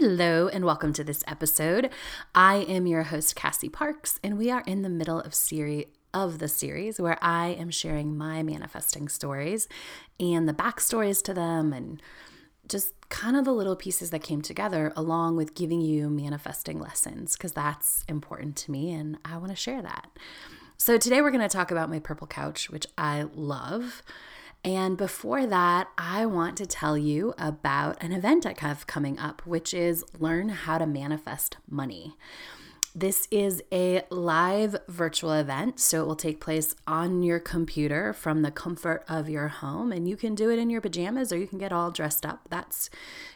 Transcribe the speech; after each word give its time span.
Hello, 0.00 0.48
and 0.48 0.64
welcome 0.64 0.94
to 0.94 1.04
this 1.04 1.22
episode. 1.26 1.90
I 2.34 2.60
am 2.60 2.86
your 2.86 3.02
host, 3.02 3.36
Cassie 3.36 3.68
Parks, 3.68 4.18
and 4.24 4.38
we 4.38 4.50
are 4.50 4.62
in 4.66 4.80
the 4.80 4.88
middle 4.88 5.20
of 5.20 5.34
series 5.34 5.84
of 6.14 6.38
the 6.38 6.48
series 6.48 6.98
where 6.98 7.18
I 7.20 7.48
am 7.48 7.68
sharing 7.68 8.16
my 8.16 8.42
manifesting 8.42 9.10
stories 9.10 9.68
and 10.18 10.48
the 10.48 10.54
backstories 10.54 11.22
to 11.24 11.34
them 11.34 11.74
and 11.74 12.00
just 12.66 12.94
kind 13.10 13.36
of 13.36 13.44
the 13.44 13.52
little 13.52 13.76
pieces 13.76 14.08
that 14.08 14.22
came 14.22 14.40
together 14.40 14.90
along 14.96 15.36
with 15.36 15.54
giving 15.54 15.82
you 15.82 16.08
manifesting 16.08 16.80
lessons 16.80 17.36
because 17.36 17.52
that's 17.52 18.02
important 18.08 18.56
to 18.56 18.70
me 18.70 18.92
and 18.92 19.18
I 19.22 19.36
want 19.36 19.50
to 19.50 19.56
share 19.56 19.82
that. 19.82 20.08
So 20.78 20.96
today 20.96 21.20
we're 21.20 21.30
going 21.30 21.46
to 21.46 21.54
talk 21.54 21.70
about 21.70 21.90
my 21.90 21.98
purple 21.98 22.26
couch, 22.26 22.70
which 22.70 22.86
I 22.96 23.26
love. 23.34 24.02
And 24.62 24.98
before 24.98 25.46
that, 25.46 25.88
I 25.96 26.26
want 26.26 26.58
to 26.58 26.66
tell 26.66 26.98
you 26.98 27.32
about 27.38 28.02
an 28.02 28.12
event 28.12 28.44
I 28.44 28.54
have 28.58 28.86
coming 28.86 29.18
up, 29.18 29.46
which 29.46 29.72
is 29.72 30.04
Learn 30.18 30.50
How 30.50 30.76
to 30.76 30.86
Manifest 30.86 31.56
Money. 31.68 32.14
This 32.94 33.28
is 33.30 33.62
a 33.72 34.02
live 34.10 34.76
virtual 34.88 35.32
event, 35.32 35.78
so 35.78 36.02
it 36.02 36.06
will 36.06 36.16
take 36.16 36.40
place 36.40 36.74
on 36.88 37.22
your 37.22 37.38
computer 37.38 38.12
from 38.12 38.42
the 38.42 38.50
comfort 38.50 39.04
of 39.08 39.30
your 39.30 39.46
home, 39.46 39.92
and 39.92 40.08
you 40.08 40.16
can 40.16 40.34
do 40.34 40.50
it 40.50 40.58
in 40.58 40.70
your 40.70 40.80
pajamas 40.80 41.32
or 41.32 41.38
you 41.38 41.46
can 41.46 41.58
get 41.58 41.72
all 41.72 41.92
dressed 41.92 42.26
up. 42.26 42.48
That's 42.50 42.90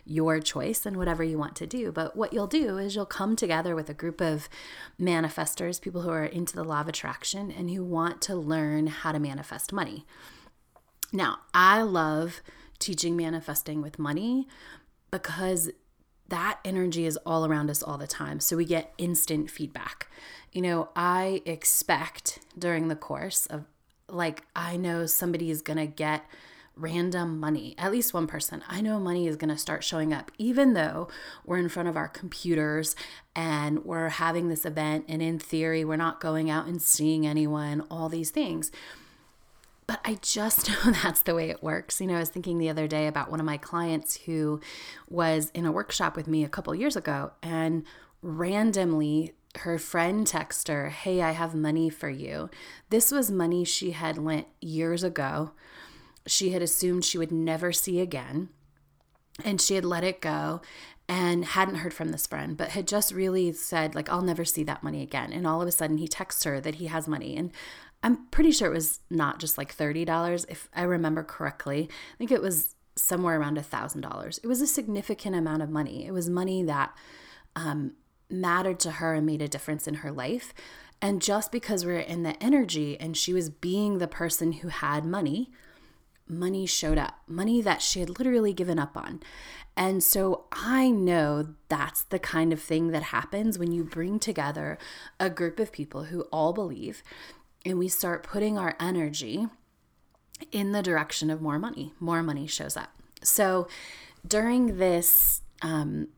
your 0.05 0.41
choice 0.41 0.85
and 0.85 0.97
whatever 0.97 1.23
you 1.23 1.39
want 1.39 1.55
to 1.57 1.69
do. 1.69 1.93
But 1.93 2.17
what 2.17 2.33
you'll 2.33 2.49
do 2.49 2.79
is 2.79 2.97
you'll 2.97 3.07
come 3.07 3.37
together 3.37 3.77
with 3.77 3.89
a 3.89 3.95
group 3.95 4.21
of 4.21 4.49
manifestors, 5.01 5.81
people 5.81 6.03
who 6.03 6.11
are 6.11 6.25
into 6.25 6.57
the 6.57 6.65
law 6.65 6.81
of 6.81 6.89
attraction 6.89 7.53
and 7.53 7.71
who 7.71 7.85
want 7.85 8.21
to 8.23 8.35
learn 8.35 8.89
how 8.89 9.13
to 9.13 9.21
manifest 9.21 9.73
money. 9.73 10.05
Now, 11.15 11.39
I 11.55 11.83
love 11.83 12.43
teaching 12.81 13.17
manifesting 13.17 13.81
with 13.81 14.01
money 14.01 14.49
because 15.13 15.71
that 16.29 16.59
energy 16.65 17.07
is 17.07 17.17
all 17.19 17.47
around 17.47 17.71
us 17.71 17.85
all 17.85 17.99
the 17.99 18.09
time. 18.09 18.41
So 18.41 18.57
we 18.57 18.65
get 18.65 18.93
instant 18.99 19.49
feedback. 19.49 20.09
You 20.51 20.63
know, 20.63 20.89
I 20.97 21.41
expect 21.47 22.41
during 22.59 22.89
the 22.89 22.97
course 22.97 23.47
of 23.47 23.65
like, 24.09 24.43
I 24.57 24.77
know 24.77 25.07
somebody 25.07 25.51
is 25.51 25.63
going 25.63 25.77
to 25.77 25.87
get 25.87 26.25
random 26.77 27.39
money, 27.39 27.77
at 27.79 27.93
least 27.93 28.13
one 28.13 28.27
person. 28.27 28.65
I 28.69 28.81
know 28.81 28.99
money 28.99 29.29
is 29.29 29.37
going 29.37 29.51
to 29.51 29.57
start 29.57 29.85
showing 29.85 30.13
up, 30.13 30.33
even 30.37 30.75
though 30.75 31.07
we're 31.47 31.59
in 31.59 31.69
front 31.69 31.89
of 31.89 31.97
our 31.97 32.09
computers 32.09 32.97
and 33.37 33.85
we're 33.85 34.09
having 34.09 34.49
this 34.49 34.67
event. 34.67 35.05
And 35.07 35.23
in 35.23 35.39
theory, 35.39 35.85
we're 35.85 35.95
not 35.95 36.21
going 36.21 36.51
out 36.51 36.67
and 36.67 36.83
seeing 36.83 37.25
anyone, 37.25 37.85
all 37.89 38.09
these 38.09 38.31
things 38.31 38.73
but 39.87 40.01
I 40.05 40.19
just 40.23 40.69
know 40.85 40.93
that's 40.93 41.23
the 41.23 41.35
way 41.35 41.51
it 41.51 41.63
works. 41.63 42.01
You 42.01 42.07
know, 42.07 42.17
I 42.17 42.21
was 42.21 42.29
thinking 42.29 42.59
the 42.59 42.71
other 42.71 42.87
day 42.87 43.07
about 43.07 43.31
one 43.31 43.41
of 43.41 43.47
my 43.47 43.57
clients 43.57 44.17
who 44.23 44.61
was 45.09 45.51
in 45.55 45.67
a 45.67 45.73
workshop 45.73 46.17
with 46.17 46.27
me 46.27 46.45
a 46.45 46.49
couple 46.49 46.75
years 46.75 46.97
ago, 46.97 47.33
and 47.43 47.85
randomly 48.23 49.35
her 49.59 49.79
friend 49.79 50.27
texted 50.27 50.69
her, 50.69 50.89
Hey, 50.89 51.23
I 51.23 51.31
have 51.31 51.55
money 51.55 51.89
for 51.89 52.11
you. 52.11 52.51
This 52.91 53.13
was 53.13 53.31
money 53.31 53.65
she 53.65 53.93
had 53.93 54.19
lent 54.19 54.49
years 54.61 55.05
ago. 55.05 55.53
She 56.27 56.51
had 56.51 56.63
assumed 56.63 57.05
she 57.05 57.19
would 57.19 57.31
never 57.31 57.73
see 57.73 58.01
again, 58.01 58.49
and 59.45 59.61
she 59.61 59.75
had 59.75 59.85
let 59.85 60.05
it 60.05 60.21
go 60.21 60.61
and 61.07 61.45
hadn't 61.45 61.77
heard 61.77 61.93
from 61.93 62.09
this 62.11 62.27
friend, 62.27 62.57
but 62.57 62.71
had 62.71 62.89
just 62.89 63.13
really 63.13 63.53
said, 63.53 63.95
like, 63.95 64.09
I'll 64.09 64.23
never 64.23 64.45
see 64.45 64.65
that 64.65 64.83
money 64.83 65.03
again. 65.03 65.33
And 65.33 65.47
all 65.47 65.61
of 65.61 65.69
a 65.69 65.73
sudden, 65.73 65.99
he 65.99 66.09
texts 66.09 66.45
her 66.45 66.61
that 66.63 66.77
he 66.77 66.87
has 66.87 67.07
money. 67.07 67.37
And 67.37 67.53
I'm 68.05 68.27
pretty 68.27 68.53
sure 68.53 68.69
it 68.69 68.77
was 68.77 69.01
not 69.09 69.41
just 69.41 69.57
like 69.57 69.75
$30, 69.75 70.47
if 70.51 70.69
I 70.77 70.83
remember 70.83 71.25
correctly. 71.25 71.89
I 71.91 72.17
think 72.19 72.31
it 72.31 72.43
was 72.43 72.77
somewhere 72.97 73.41
around 73.41 73.57
$1,000. 73.57 74.39
It 74.43 74.47
was 74.47 74.61
a 74.61 74.67
significant 74.67 75.35
amount 75.35 75.63
of 75.63 75.71
money. 75.71 76.05
It 76.07 76.13
was 76.13 76.29
money 76.29 76.63
that 76.65 76.95
um, 77.57 77.95
mattered 78.29 78.79
to 78.81 78.93
her 78.93 79.15
and 79.15 79.25
made 79.25 79.41
a 79.41 79.49
difference 79.49 79.89
in 79.89 79.95
her 79.95 80.13
life. 80.13 80.53
And 81.01 81.23
just 81.23 81.51
because 81.51 81.87
we 81.87 81.93
are 81.93 81.99
in 81.99 82.25
the 82.25 82.41
energy 82.43 83.01
and 83.01 83.17
she 83.17 83.33
was 83.33 83.49
being 83.49 83.97
the 83.97 84.07
person 84.07 84.53
who 84.53 84.69
had 84.69 85.07
money, 85.07 85.51
money 86.29 86.67
showed 86.67 86.99
up, 86.99 87.21
money 87.27 87.63
that 87.63 87.81
she 87.81 88.01
had 88.01 88.19
literally 88.19 88.53
given 88.53 88.79
up 88.79 88.99
on. 88.99 89.23
And 89.77 90.03
so 90.03 90.45
I 90.53 90.91
know 90.91 91.55
that's 91.69 92.03
the 92.03 92.19
kind 92.19 92.53
of 92.53 92.61
thing 92.61 92.89
that 92.89 93.05
happens 93.05 93.59
when 93.59 93.73
you 93.73 93.83
bring 93.83 94.19
together 94.19 94.79
a 95.19 95.31
group 95.31 95.59
of 95.59 95.73
people 95.73 96.05
who 96.05 96.23
all 96.33 96.53
believe 96.53 97.03
and 97.65 97.79
we 97.79 97.89
start 97.89 98.23
putting 98.23 98.59
our 98.59 98.77
energy 98.79 99.47
in 100.53 100.73
the 100.73 100.83
direction 100.83 101.31
of 101.31 101.41
more 101.41 101.59
money, 101.59 101.93
more 102.01 102.23
money 102.23 102.47
shows 102.47 102.77
up. 102.77 102.91
So 103.23 103.69
during 104.27 104.79
this 104.79 105.43
um, 105.63 106.09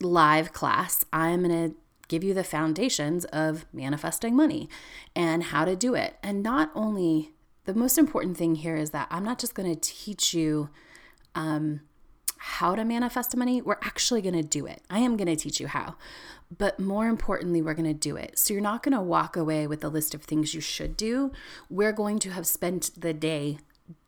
live 0.00 0.52
class, 0.52 1.04
I'm 1.12 1.44
going 1.44 1.70
to 1.70 1.76
give 2.08 2.22
you 2.22 2.34
the 2.34 2.44
foundations 2.44 3.24
of 3.26 3.66
manifesting 3.72 4.34
money 4.34 4.68
and 5.14 5.44
how 5.44 5.64
to 5.64 5.76
do 5.76 5.94
it. 5.94 6.16
And 6.22 6.42
not 6.42 6.70
only 6.74 7.32
the 7.64 7.74
most 7.74 7.98
important 7.98 8.36
thing 8.36 8.56
here 8.56 8.76
is 8.76 8.90
that 8.90 9.08
I'm 9.10 9.24
not 9.24 9.38
just 9.38 9.54
going 9.54 9.72
to 9.72 9.80
teach 9.80 10.32
you 10.32 10.70
um, 11.34 11.80
how 12.38 12.74
to 12.74 12.84
manifest 12.84 13.36
money, 13.36 13.62
we're 13.62 13.78
actually 13.82 14.22
going 14.22 14.34
to 14.34 14.42
do 14.42 14.66
it. 14.66 14.82
I 14.90 15.00
am 15.00 15.16
going 15.16 15.28
to 15.28 15.36
teach 15.36 15.60
you 15.60 15.68
how. 15.68 15.96
But 16.56 16.78
more 16.78 17.08
importantly, 17.08 17.60
we're 17.60 17.74
going 17.74 17.92
to 17.92 17.94
do 17.94 18.16
it. 18.16 18.38
So 18.38 18.54
you're 18.54 18.62
not 18.62 18.82
going 18.82 18.96
to 18.96 19.02
walk 19.02 19.36
away 19.36 19.66
with 19.66 19.82
a 19.82 19.88
list 19.88 20.14
of 20.14 20.22
things 20.22 20.54
you 20.54 20.60
should 20.60 20.96
do. 20.96 21.32
We're 21.68 21.92
going 21.92 22.18
to 22.20 22.30
have 22.30 22.46
spent 22.46 22.90
the 22.96 23.12
day 23.12 23.58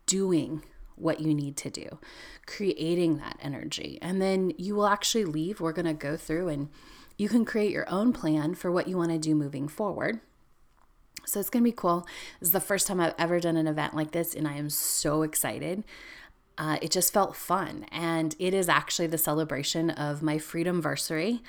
doing 0.06 0.62
what 0.94 1.20
you 1.20 1.34
need 1.34 1.56
to 1.56 1.70
do, 1.70 1.98
creating 2.46 3.18
that 3.18 3.38
energy. 3.40 3.98
And 4.02 4.20
then 4.20 4.52
you 4.56 4.74
will 4.74 4.86
actually 4.86 5.24
leave. 5.24 5.60
We're 5.60 5.72
going 5.72 5.86
to 5.86 5.94
go 5.94 6.16
through 6.16 6.48
and 6.48 6.68
you 7.16 7.28
can 7.28 7.44
create 7.44 7.72
your 7.72 7.88
own 7.90 8.12
plan 8.12 8.54
for 8.54 8.70
what 8.70 8.88
you 8.88 8.96
want 8.96 9.10
to 9.10 9.18
do 9.18 9.34
moving 9.34 9.68
forward. 9.68 10.20
So 11.26 11.40
it's 11.40 11.50
going 11.50 11.62
to 11.62 11.70
be 11.70 11.76
cool. 11.76 12.06
This 12.40 12.48
is 12.48 12.52
the 12.52 12.60
first 12.60 12.86
time 12.86 13.00
I've 13.00 13.14
ever 13.18 13.38
done 13.38 13.56
an 13.56 13.66
event 13.66 13.94
like 13.94 14.12
this, 14.12 14.34
and 14.34 14.48
I 14.48 14.54
am 14.54 14.70
so 14.70 15.22
excited. 15.22 15.84
Uh, 16.58 16.76
it 16.82 16.90
just 16.90 17.12
felt 17.12 17.36
fun. 17.36 17.86
And 17.92 18.34
it 18.38 18.52
is 18.52 18.68
actually 18.68 19.06
the 19.06 19.16
celebration 19.16 19.90
of 19.90 20.22
my 20.22 20.38
freedom 20.38 20.76
anniversary. 20.76 21.40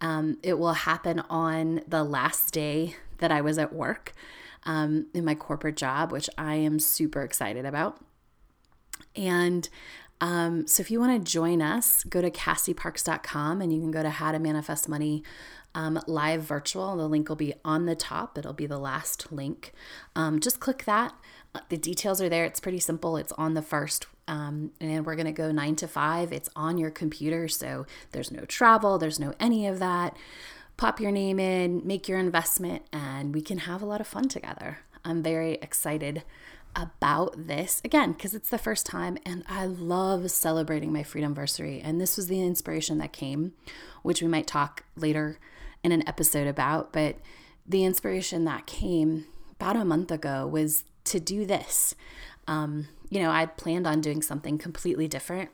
Um, 0.00 0.38
it 0.42 0.58
will 0.58 0.72
happen 0.72 1.20
on 1.28 1.82
the 1.86 2.04
last 2.04 2.54
day 2.54 2.96
that 3.18 3.30
I 3.30 3.40
was 3.40 3.58
at 3.58 3.72
work 3.72 4.12
um, 4.64 5.06
in 5.12 5.24
my 5.24 5.34
corporate 5.34 5.76
job, 5.76 6.12
which 6.12 6.30
I 6.38 6.54
am 6.54 6.78
super 6.78 7.22
excited 7.22 7.64
about. 7.64 8.00
And 9.16 9.68
um, 10.20 10.66
so 10.68 10.80
if 10.80 10.90
you 10.90 11.00
want 11.00 11.24
to 11.24 11.30
join 11.30 11.60
us, 11.60 12.04
go 12.04 12.22
to 12.22 12.30
cassieparks.com 12.30 13.60
and 13.60 13.72
you 13.72 13.80
can 13.80 13.90
go 13.90 14.02
to 14.02 14.10
How 14.10 14.30
to 14.30 14.38
Manifest 14.38 14.88
Money 14.88 15.24
um, 15.74 16.00
live 16.06 16.42
virtual. 16.42 16.96
The 16.96 17.08
link 17.08 17.28
will 17.28 17.36
be 17.36 17.54
on 17.64 17.86
the 17.86 17.96
top, 17.96 18.38
it'll 18.38 18.52
be 18.52 18.66
the 18.66 18.78
last 18.78 19.32
link. 19.32 19.72
Um, 20.14 20.40
just 20.40 20.60
click 20.60 20.84
that. 20.84 21.14
The 21.68 21.76
details 21.76 22.22
are 22.22 22.30
there. 22.30 22.44
It's 22.46 22.60
pretty 22.60 22.80
simple. 22.80 23.18
It's 23.18 23.32
on 23.32 23.54
the 23.54 23.62
first 23.62 24.06
um, 24.28 24.72
and 24.80 25.04
we're 25.04 25.16
going 25.16 25.26
to 25.26 25.32
go 25.32 25.50
nine 25.50 25.76
to 25.76 25.88
five. 25.88 26.32
It's 26.32 26.48
on 26.54 26.78
your 26.78 26.90
computer, 26.90 27.48
so 27.48 27.86
there's 28.12 28.30
no 28.30 28.44
travel, 28.44 28.98
there's 28.98 29.20
no 29.20 29.34
any 29.40 29.66
of 29.66 29.78
that. 29.80 30.16
Pop 30.76 31.00
your 31.00 31.10
name 31.10 31.38
in, 31.38 31.86
make 31.86 32.08
your 32.08 32.18
investment, 32.18 32.82
and 32.92 33.34
we 33.34 33.42
can 33.42 33.58
have 33.58 33.82
a 33.82 33.86
lot 33.86 34.00
of 34.00 34.06
fun 34.06 34.28
together. 34.28 34.78
I'm 35.04 35.22
very 35.22 35.54
excited 35.54 36.22
about 36.74 37.46
this 37.46 37.82
again 37.84 38.12
because 38.12 38.34
it's 38.34 38.48
the 38.48 38.56
first 38.56 38.86
time 38.86 39.18
and 39.26 39.44
I 39.46 39.66
love 39.66 40.30
celebrating 40.30 40.90
my 40.90 41.02
freedom 41.02 41.32
anniversary. 41.32 41.82
And 41.84 42.00
this 42.00 42.16
was 42.16 42.28
the 42.28 42.42
inspiration 42.42 42.96
that 42.98 43.12
came, 43.12 43.52
which 44.02 44.22
we 44.22 44.28
might 44.28 44.46
talk 44.46 44.84
later 44.96 45.38
in 45.82 45.92
an 45.92 46.06
episode 46.08 46.46
about. 46.46 46.92
But 46.92 47.16
the 47.66 47.84
inspiration 47.84 48.44
that 48.44 48.66
came 48.66 49.26
about 49.52 49.76
a 49.76 49.84
month 49.84 50.10
ago 50.10 50.46
was 50.46 50.84
to 51.04 51.20
do 51.20 51.46
this. 51.46 51.94
Um, 52.46 52.88
you 53.10 53.20
know, 53.20 53.30
I 53.30 53.46
planned 53.46 53.86
on 53.86 54.00
doing 54.00 54.22
something 54.22 54.58
completely 54.58 55.08
different. 55.08 55.50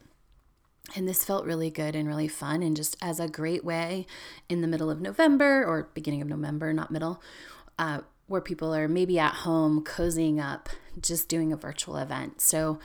And 0.96 1.06
this 1.06 1.24
felt 1.24 1.44
really 1.44 1.70
good 1.70 1.94
and 1.94 2.08
really 2.08 2.28
fun, 2.28 2.62
and 2.62 2.74
just 2.74 2.96
as 3.02 3.20
a 3.20 3.28
great 3.28 3.62
way 3.62 4.06
in 4.48 4.62
the 4.62 4.66
middle 4.66 4.90
of 4.90 5.02
November 5.02 5.62
or 5.62 5.90
beginning 5.92 6.22
of 6.22 6.28
November, 6.28 6.72
not 6.72 6.90
middle, 6.90 7.20
uh, 7.78 8.00
where 8.26 8.40
people 8.40 8.74
are 8.74 8.88
maybe 8.88 9.18
at 9.18 9.34
home 9.34 9.84
cozying 9.84 10.40
up, 10.42 10.70
just 10.98 11.28
doing 11.28 11.52
a 11.52 11.58
virtual 11.58 11.98
event. 11.98 12.40
So 12.40 12.78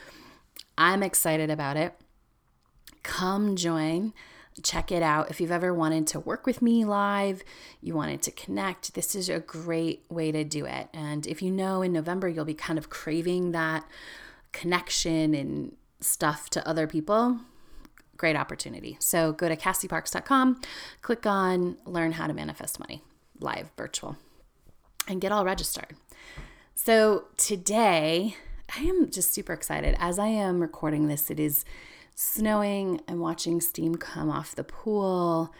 I'm 0.77 1.01
excited 1.01 1.49
about 1.49 1.77
it. 1.77 1.93
Come 3.03 3.55
join 3.55 4.13
check 4.61 4.91
it 4.91 5.01
out. 5.01 5.29
If 5.29 5.41
you've 5.41 5.51
ever 5.51 5.73
wanted 5.73 6.07
to 6.07 6.19
work 6.19 6.45
with 6.45 6.61
me 6.61 6.85
live, 6.85 7.43
you 7.81 7.95
wanted 7.95 8.21
to 8.23 8.31
connect, 8.31 8.93
this 8.93 9.15
is 9.15 9.29
a 9.29 9.39
great 9.39 10.05
way 10.09 10.31
to 10.31 10.43
do 10.43 10.65
it. 10.65 10.89
And 10.93 11.25
if 11.25 11.41
you 11.41 11.51
know 11.51 11.81
in 11.81 11.91
November 11.91 12.27
you'll 12.27 12.45
be 12.45 12.53
kind 12.53 12.77
of 12.77 12.89
craving 12.89 13.51
that 13.51 13.85
connection 14.51 15.33
and 15.33 15.75
stuff 15.99 16.49
to 16.51 16.67
other 16.67 16.85
people, 16.85 17.39
great 18.17 18.35
opportunity. 18.35 18.97
So 18.99 19.31
go 19.31 19.49
to 19.49 19.55
cassieparks.com, 19.55 20.61
click 21.01 21.25
on 21.25 21.77
Learn 21.85 22.13
How 22.13 22.27
to 22.27 22.33
Manifest 22.33 22.79
Money 22.79 23.01
live 23.39 23.69
virtual, 23.75 24.15
and 25.07 25.19
get 25.19 25.31
all 25.31 25.43
registered. 25.43 25.95
So 26.75 27.25
today, 27.37 28.35
I 28.75 28.81
am 28.81 29.11
just 29.11 29.33
super 29.33 29.53
excited. 29.53 29.95
As 29.99 30.17
I 30.17 30.27
am 30.27 30.61
recording 30.61 31.07
this, 31.07 31.29
it 31.29 31.39
is 31.39 31.65
snowing. 32.15 33.01
I'm 33.07 33.19
watching 33.19 33.61
steam 33.61 33.95
come 33.95 34.29
off 34.29 34.55
the 34.55 34.63
pool. 34.63 35.53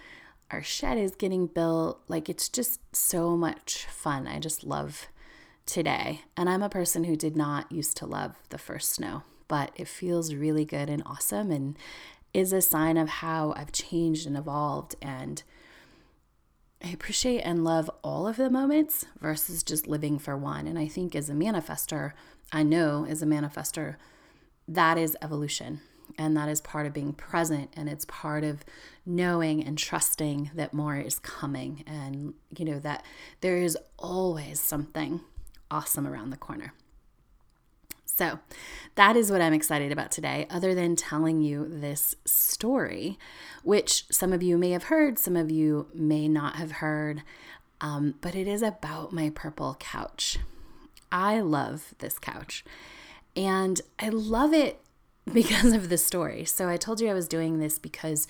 Our 0.51 0.61
shed 0.63 0.97
is 0.97 1.15
getting 1.15 1.47
built. 1.47 2.01
Like 2.07 2.29
it's 2.29 2.50
just 2.50 2.95
so 2.95 3.35
much 3.35 3.85
fun. 3.85 4.27
I 4.27 4.39
just 4.39 4.63
love 4.63 5.07
today. 5.65 6.21
And 6.38 6.50
I'm 6.50 6.63
a 6.63 6.69
person 6.69 7.05
who 7.05 7.15
did 7.15 7.35
not 7.35 7.71
used 7.71 7.97
to 7.97 8.05
love 8.05 8.35
the 8.50 8.57
first 8.57 8.91
snow, 8.91 9.23
but 9.47 9.71
it 9.75 9.88
feels 9.88 10.33
really 10.33 10.65
good 10.65 10.89
and 10.89 11.03
awesome 11.05 11.51
and 11.51 11.77
is 12.33 12.51
a 12.51 12.61
sign 12.61 12.97
of 12.97 13.09
how 13.09 13.53
I've 13.55 13.71
changed 13.71 14.27
and 14.27 14.38
evolved. 14.38 14.95
And 15.01 15.44
I 16.83 16.89
appreciate 16.89 17.41
and 17.41 17.63
love 17.63 17.89
all 18.03 18.27
of 18.27 18.35
the 18.35 18.50
moments 18.50 19.05
versus 19.21 19.63
just 19.63 19.88
living 19.88 20.19
for 20.19 20.35
one. 20.35 20.67
And 20.67 20.77
I 20.77 20.88
think 20.88 21.15
as 21.15 21.29
a 21.29 21.33
manifester, 21.33 22.11
I 22.51 22.63
know 22.63 23.05
as 23.07 23.21
a 23.21 23.25
manifester, 23.25 23.95
that 24.67 24.97
is 24.97 25.15
evolution. 25.21 25.81
And 26.17 26.38
that 26.38 26.50
is 26.50 26.61
part 26.61 26.85
of 26.85 26.94
being 26.94 27.13
present. 27.13 27.71
And 27.75 27.89
it's 27.89 28.05
part 28.05 28.44
of 28.44 28.63
knowing 29.05 29.63
and 29.63 29.77
trusting 29.77 30.51
that 30.55 30.73
more 30.73 30.97
is 30.97 31.19
coming. 31.19 31.83
And, 31.88 32.33
you 32.57 32.65
know, 32.65 32.79
that 32.79 33.03
there 33.41 33.57
is 33.57 33.77
always 33.97 34.59
something 34.59 35.21
awesome 35.71 36.07
around 36.07 36.29
the 36.29 36.38
corner. 36.38 36.73
So, 38.15 38.39
that 38.94 39.17
is 39.17 39.31
what 39.31 39.41
I'm 39.41 39.53
excited 39.53 39.91
about 39.91 40.11
today, 40.11 40.45
other 40.51 40.75
than 40.75 40.95
telling 40.95 41.41
you 41.41 41.67
this 41.67 42.15
story, 42.25 43.17
which 43.63 44.05
some 44.11 44.31
of 44.31 44.44
you 44.44 44.55
may 44.55 44.69
have 44.69 44.83
heard, 44.83 45.17
some 45.17 45.35
of 45.35 45.50
you 45.50 45.88
may 45.95 46.27
not 46.27 46.57
have 46.57 46.73
heard, 46.73 47.23
um, 47.81 48.13
but 48.21 48.35
it 48.35 48.47
is 48.47 48.61
about 48.61 49.13
my 49.13 49.31
purple 49.33 49.75
couch. 49.79 50.38
I 51.11 51.39
love 51.39 51.95
this 51.97 52.19
couch, 52.19 52.63
and 53.35 53.81
I 53.97 54.09
love 54.09 54.53
it 54.53 54.79
because 55.31 55.74
of 55.74 55.90
the 55.90 55.98
story. 55.98 56.46
So, 56.46 56.68
I 56.68 56.78
told 56.78 57.00
you 57.00 57.10
I 57.10 57.14
was 57.14 57.28
doing 57.28 57.60
this 57.60 57.80
because 57.80 58.28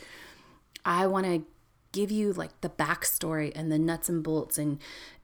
I 0.86 1.07
want 1.07 1.25
to 1.25 1.45
give 1.94 2.12
you 2.12 2.34
like 2.34 2.60
the 2.62 2.69
backstory 2.69 3.51
and 3.56 3.72
the 3.72 3.80
nuts 3.80 4.10
and 4.10 4.24
bolts 4.24 4.57
and 4.57 4.80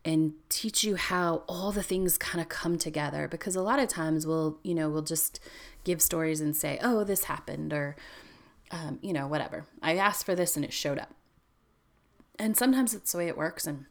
and 0.06 0.34
teach 0.48 0.84
you 0.84 0.96
how 0.96 1.44
all 1.50 1.74
the 1.74 1.84
things 1.84 2.18
kind 2.18 2.42
of 2.42 2.48
come 2.48 2.78
together. 2.78 3.28
Because 3.28 3.56
a 3.56 3.62
lot 3.62 3.80
of 3.80 3.90
times 3.90 4.26
we'll 4.26 4.58
you 4.64 4.74
know 4.74 4.90
we'll 4.90 5.02
just 5.02 5.40
give 5.84 6.02
stories 6.02 6.40
and 6.40 6.56
say 6.56 6.80
oh 6.82 7.04
this 7.04 7.26
happened 7.26 7.74
or 7.74 7.98
um, 8.72 9.00
you 9.02 9.12
know 9.12 9.28
whatever. 9.28 9.66
I 9.82 9.98
asked 9.98 10.26
for 10.26 10.36
this 10.36 10.56
and 10.56 10.64
it 10.64 10.72
showed 10.72 11.00
up. 11.00 11.14
And 12.38 12.56
sometimes 12.56 12.94
it's 12.94 13.12
the 13.12 13.18
way 13.18 13.28
it 13.28 13.38
works 13.38 13.68
and 13.68 13.86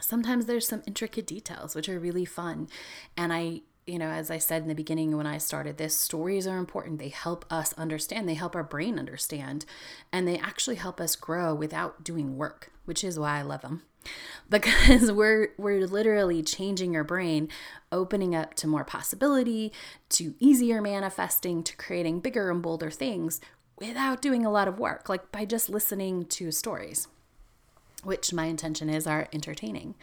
sometimes 0.00 0.46
there's 0.46 0.66
some 0.66 0.82
intricate 0.86 1.26
details 1.26 1.76
which 1.76 1.88
are 1.88 2.00
really 2.00 2.24
fun. 2.24 2.68
And 3.16 3.32
i 3.32 3.60
you 3.86 3.98
know, 3.98 4.08
as 4.08 4.30
I 4.30 4.38
said 4.38 4.62
in 4.62 4.68
the 4.68 4.74
beginning 4.74 5.16
when 5.16 5.26
I 5.26 5.38
started 5.38 5.76
this, 5.76 5.96
stories 5.96 6.46
are 6.46 6.58
important. 6.58 6.98
They 6.98 7.08
help 7.08 7.44
us 7.50 7.72
understand, 7.74 8.28
they 8.28 8.34
help 8.34 8.54
our 8.54 8.62
brain 8.62 8.98
understand, 8.98 9.64
and 10.12 10.26
they 10.26 10.38
actually 10.38 10.76
help 10.76 11.00
us 11.00 11.16
grow 11.16 11.54
without 11.54 12.04
doing 12.04 12.36
work, 12.36 12.70
which 12.84 13.02
is 13.02 13.18
why 13.18 13.38
I 13.38 13.42
love 13.42 13.62
them. 13.62 13.82
Because 14.50 15.10
we're 15.10 15.48
we're 15.56 15.86
literally 15.86 16.42
changing 16.42 16.92
your 16.92 17.04
brain, 17.04 17.48
opening 17.90 18.34
up 18.34 18.54
to 18.54 18.66
more 18.66 18.84
possibility, 18.84 19.72
to 20.10 20.34
easier 20.40 20.82
manifesting, 20.82 21.62
to 21.62 21.76
creating 21.76 22.20
bigger 22.20 22.50
and 22.50 22.60
bolder 22.60 22.90
things 22.90 23.40
without 23.78 24.20
doing 24.20 24.44
a 24.44 24.50
lot 24.50 24.68
of 24.68 24.78
work, 24.78 25.08
like 25.08 25.32
by 25.32 25.44
just 25.44 25.70
listening 25.70 26.24
to 26.26 26.50
stories, 26.50 27.08
which 28.02 28.32
my 28.32 28.46
intention 28.46 28.90
is 28.90 29.06
are 29.06 29.28
entertaining. 29.32 29.94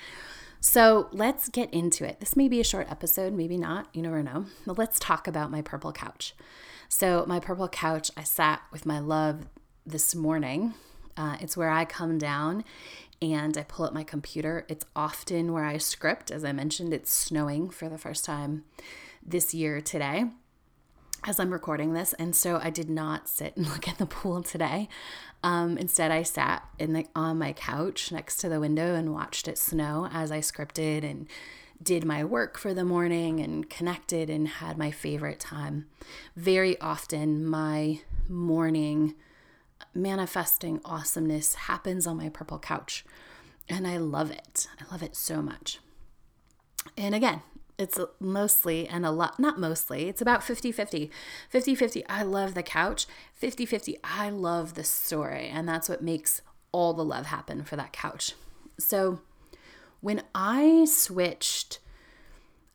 So 0.61 1.07
let's 1.11 1.47
get 1.47 1.73
into 1.73 2.05
it. 2.05 2.19
This 2.19 2.35
may 2.35 2.49
be 2.49 2.59
a 2.59 2.65
short 2.65 2.91
episode, 2.91 3.33
maybe 3.33 3.57
not, 3.57 3.87
you 3.93 4.01
never 4.01 4.21
know. 4.21 4.45
But 4.65 4.77
let's 4.77 4.99
talk 4.99 5.27
about 5.27 5.51
my 5.51 5.61
purple 5.61 5.93
couch. 5.93 6.35
So, 6.89 7.23
my 7.27 7.39
purple 7.39 7.69
couch, 7.69 8.09
I 8.17 8.23
sat 8.23 8.63
with 8.71 8.85
my 8.85 8.99
love 8.99 9.45
this 9.85 10.15
morning. 10.15 10.73
Uh, 11.15 11.37
it's 11.39 11.55
where 11.55 11.69
I 11.69 11.85
come 11.85 12.17
down 12.17 12.63
and 13.21 13.57
I 13.57 13.63
pull 13.63 13.85
up 13.85 13.93
my 13.93 14.03
computer. 14.03 14.65
It's 14.67 14.85
often 14.95 15.53
where 15.53 15.65
I 15.65 15.77
script. 15.77 16.31
As 16.31 16.43
I 16.43 16.51
mentioned, 16.51 16.93
it's 16.93 17.11
snowing 17.11 17.69
for 17.69 17.89
the 17.89 17.97
first 17.97 18.25
time 18.25 18.63
this 19.25 19.53
year 19.53 19.81
today 19.81 20.25
as 21.25 21.39
I'm 21.39 21.51
recording 21.51 21.93
this. 21.93 22.13
And 22.13 22.35
so 22.35 22.59
I 22.61 22.69
did 22.69 22.89
not 22.89 23.27
sit 23.27 23.55
and 23.55 23.67
look 23.69 23.87
at 23.87 23.97
the 23.97 24.05
pool 24.05 24.43
today. 24.43 24.89
Um, 25.41 25.77
instead, 25.77 26.11
I 26.11 26.23
sat 26.23 26.67
in 26.77 26.93
the, 26.93 27.05
on 27.15 27.37
my 27.37 27.53
couch 27.53 28.11
next 28.11 28.37
to 28.37 28.49
the 28.49 28.59
window 28.59 28.95
and 28.95 29.13
watched 29.13 29.47
it 29.47 29.57
snow 29.57 30.09
as 30.11 30.31
I 30.31 30.39
scripted 30.39 31.03
and 31.09 31.27
did 31.81 32.03
my 32.03 32.25
work 32.25 32.57
for 32.57 32.73
the 32.73 32.83
morning 32.83 33.39
and 33.39 33.69
connected 33.69 34.29
and 34.29 34.47
had 34.47 34.77
my 34.77 34.91
favorite 34.91 35.39
time. 35.39 35.85
Very 36.35 36.79
often, 36.81 37.45
my 37.45 38.01
morning 38.27 39.15
manifesting 39.93 40.81
awesomeness 40.83 41.55
happens 41.55 42.05
on 42.05 42.17
my 42.17 42.29
purple 42.29 42.59
couch. 42.59 43.05
And 43.69 43.87
I 43.87 43.97
love 43.97 44.31
it. 44.31 44.67
I 44.79 44.91
love 44.91 45.03
it 45.03 45.15
so 45.15 45.41
much. 45.41 45.79
And 46.97 47.15
again, 47.15 47.41
it's 47.79 47.97
mostly 48.19 48.87
and 48.87 49.05
a 49.05 49.11
lot 49.11 49.39
not 49.39 49.57
mostly 49.57 50.09
it's 50.09 50.21
about 50.21 50.41
50-50 50.41 51.09
50-50 51.51 52.03
i 52.09 52.21
love 52.21 52.53
the 52.53 52.61
couch. 52.61 53.07
50-50 53.41 53.95
i 54.03 54.29
love 54.29 54.75
the 54.75 54.83
story 54.83 55.47
and 55.47 55.67
that's 55.67 55.87
what 55.89 56.03
makes 56.03 56.41
all 56.71 56.93
the 56.93 57.03
love 57.03 57.25
happen 57.27 57.63
for 57.63 57.75
that 57.77 57.93
couch. 57.93 58.33
So 58.77 59.21
when 60.01 60.21
i 60.35 60.85
switched 60.85 61.79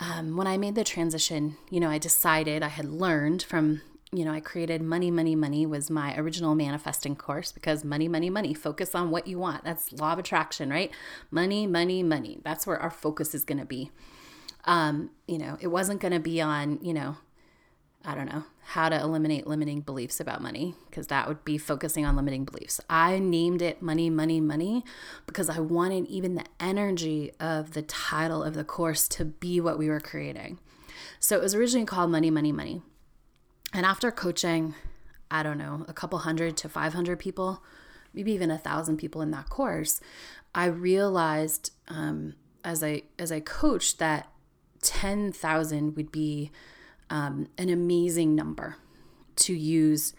um, 0.01 0.37
when 0.37 0.47
i 0.47 0.57
made 0.57 0.75
the 0.75 0.85
transition 0.85 1.57
you 1.71 1.79
know 1.79 1.91
i 1.91 1.99
decided 1.99 2.63
i 2.63 2.69
had 2.69 2.87
learned 2.87 3.43
from 3.43 3.81
you 4.13 4.25
know 4.25 4.33
i 4.33 4.41
created 4.41 4.83
money 4.83 5.11
money 5.11 5.35
money 5.37 5.65
was 5.65 5.91
my 5.91 6.17
original 6.17 6.55
manifesting 6.55 7.15
course 7.15 7.53
because 7.53 7.85
money 7.85 8.09
money 8.09 8.31
money 8.31 8.55
focus 8.55 8.95
on 8.95 9.11
what 9.11 9.27
you 9.27 9.39
want. 9.39 9.65
That's 9.65 9.93
law 9.93 10.13
of 10.15 10.19
attraction 10.19 10.71
right? 10.71 10.91
Money 11.31 11.67
money 11.67 12.03
money 12.03 12.41
that's 12.43 12.67
where 12.67 12.79
our 12.79 12.91
focus 12.91 13.35
is 13.35 13.45
going 13.45 13.59
to 13.59 13.65
be 13.67 13.91
um, 14.65 15.11
you 15.27 15.39
know, 15.39 15.57
it 15.61 15.69
wasn't 15.69 16.01
going 16.01 16.13
to 16.13 16.21
be 16.21 16.41
on, 16.41 16.79
you 16.83 16.95
know, 16.95 17.17
I 18.05 18.15
don't 18.15 18.27
know, 18.27 18.45
how 18.63 18.89
to 18.89 19.01
eliminate 19.01 19.47
limiting 19.47 19.81
beliefs 19.81 20.21
about 20.21 20.43
money, 20.43 20.75
because 20.89 21.07
that 21.07 21.27
would 21.27 21.45
be 21.45 21.57
focusing 21.57 22.05
on 22.05 22.17
limiting 22.17 22.45
beliefs. 22.45 22.81
I 22.89 23.19
named 23.19 23.63
it 23.63 23.81
Money, 23.81 24.11
Money, 24.11 24.41
Money 24.41 24.85
because 25.27 25.49
I 25.49 25.61
wanted 25.61 26.07
even 26.07 26.35
the 26.35 26.45
energy 26.61 27.33
of 27.41 27.73
the 27.73 27.83
title 27.83 28.43
of 28.43 28.55
the 28.55 28.65
course 28.65 29.09
to 29.09 29.25
be 29.25 29.61
what 29.61 29.79
we 29.79 29.89
were 29.89 30.01
creating. 30.01 30.59
So 31.19 31.37
it 31.37 31.43
was 31.43 31.55
originally 31.55 31.87
called 31.87 32.11
Money, 32.11 32.31
Money, 32.31 32.53
Money. 32.53 32.83
And 33.73 33.85
after 33.85 34.11
coaching, 34.11 34.75
I 35.31 35.43
don't 35.43 35.59
know, 35.59 35.85
a 35.89 35.93
couple 35.93 36.19
hundred 36.21 36.57
to 36.59 36.69
500 36.69 37.19
people, 37.19 37.63
maybe 38.13 38.33
even 38.33 38.51
a 38.51 38.59
thousand 38.59 38.99
people 38.99 39.21
in 39.21 39.31
that 39.33 39.49
course, 39.49 40.01
I 40.55 40.67
realized 40.67 41.73
um, 41.89 42.35
as 42.63 42.85
I 42.85 43.03
as 43.19 43.33
I 43.33 43.41
coached 43.41 43.99
that 43.99 44.29
10,000 44.85 45.97
would 45.97 46.13
be 46.13 46.51
um, 47.11 47.49
an 47.59 47.69
amazing 47.69 48.35
number 48.35 48.77
to 49.37 49.55
use. 49.55 50.15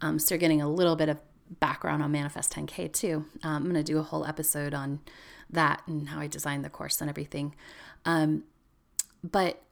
Um, 0.00 0.18
start 0.18 0.40
getting 0.40 0.60
a 0.60 0.68
little 0.68 0.96
bit 0.96 1.08
of 1.08 1.18
background 1.60 2.02
on 2.02 2.10
Manifest 2.12 2.52
10K 2.52 2.92
too. 2.92 3.24
Um, 3.42 3.56
I'm 3.56 3.62
going 3.64 3.74
to 3.74 3.82
do 3.82 3.98
a 3.98 4.02
whole 4.02 4.24
episode 4.24 4.74
on 4.74 5.00
that 5.50 5.82
and 5.86 6.08
how 6.08 6.20
I 6.20 6.26
designed 6.26 6.64
the 6.64 6.70
course 6.70 7.00
and 7.00 7.08
everything. 7.08 7.54
Um, 8.04 8.44
but 9.22 9.62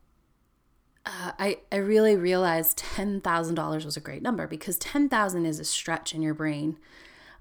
uh, 1.07 1.33
I, 1.39 1.59
I 1.71 1.77
really 1.77 2.17
realized 2.17 2.79
$10,000 2.79 3.85
was 3.85 3.97
a 3.97 4.01
great 4.01 4.23
number 4.23 4.47
because 4.47 4.79
10,000 4.79 5.47
is 5.47 5.61
a 5.61 5.65
stretch 5.65 6.15
in 6.15 6.23
your 6.23 6.35
brain 6.35 6.79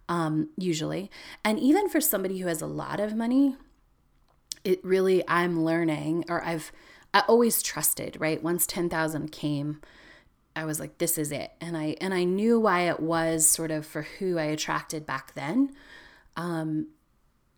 um, 0.10 0.50
usually. 0.58 1.10
And 1.46 1.60
even 1.60 1.90
for 1.90 2.02
somebody 2.02 2.40
who 2.40 2.48
has 2.48 2.62
a 2.62 2.68
lot 2.68 3.00
of 3.00 3.16
money, 3.16 3.56
it 4.64 4.84
really, 4.84 5.24
I'm 5.28 5.64
learning 5.64 6.26
or 6.28 6.44
I've, 6.44 6.72
I 7.14 7.24
always 7.28 7.62
trusted, 7.62 8.18
right? 8.20 8.42
Once 8.42 8.66
10,000 8.66 9.32
came, 9.32 9.82
I 10.56 10.66
was 10.66 10.80
like 10.80 10.98
this 10.98 11.18
is 11.18 11.32
it. 11.32 11.52
And 11.60 11.76
I 11.76 11.96
and 12.00 12.14
I 12.14 12.24
knew 12.24 12.60
why 12.60 12.82
it 12.82 13.00
was 13.00 13.48
sort 13.48 13.72
of 13.72 13.86
for 13.86 14.04
who 14.04 14.38
I 14.38 14.46
attracted 14.46 15.06
back 15.06 15.34
then. 15.34 15.72
Um 16.36 16.88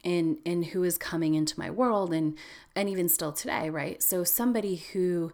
and 0.03 0.37
and 0.45 0.65
who 0.67 0.83
is 0.83 0.97
coming 0.97 1.33
into 1.33 1.59
my 1.59 1.69
world 1.69 2.13
and 2.13 2.37
and 2.75 2.89
even 2.89 3.09
still 3.09 3.33
today, 3.33 3.69
right? 3.69 4.01
So 4.01 4.23
somebody 4.23 4.75
who 4.93 5.33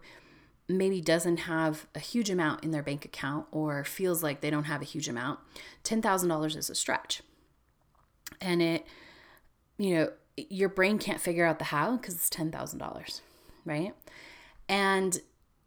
maybe 0.68 1.00
doesn't 1.00 1.38
have 1.38 1.86
a 1.94 1.98
huge 1.98 2.30
amount 2.30 2.64
in 2.64 2.70
their 2.70 2.82
bank 2.82 3.04
account 3.04 3.46
or 3.50 3.84
feels 3.84 4.22
like 4.22 4.40
they 4.40 4.50
don't 4.50 4.64
have 4.64 4.80
a 4.80 4.84
huge 4.84 5.08
amount, 5.08 5.40
$10,000 5.84 6.56
is 6.56 6.70
a 6.70 6.74
stretch. 6.74 7.20
And 8.40 8.62
it, 8.62 8.86
you 9.76 9.94
know, 9.94 10.12
your 10.36 10.68
brain 10.68 10.98
can't 10.98 11.20
figure 11.20 11.44
out 11.44 11.58
the 11.58 11.66
how 11.66 11.96
because 11.96 12.14
it's 12.14 12.30
$10,000, 12.30 13.20
right? 13.64 13.94
And 14.68 15.20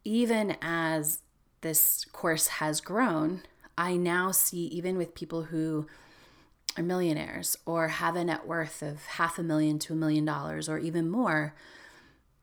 even 0.03 0.57
as 0.61 1.19
this 1.61 2.05
course 2.05 2.47
has 2.47 2.81
grown, 2.81 3.43
I 3.77 3.97
now 3.97 4.31
see, 4.31 4.65
even 4.67 4.97
with 4.97 5.15
people 5.15 5.43
who 5.43 5.87
are 6.77 6.83
millionaires 6.83 7.57
or 7.65 7.87
have 7.87 8.15
a 8.15 8.23
net 8.23 8.47
worth 8.47 8.81
of 8.81 9.05
half 9.05 9.39
a 9.39 9.43
million 9.43 9.79
to 9.79 9.93
a 9.93 9.95
million 9.95 10.25
dollars 10.25 10.69
or 10.69 10.77
even 10.77 11.09
more, 11.09 11.55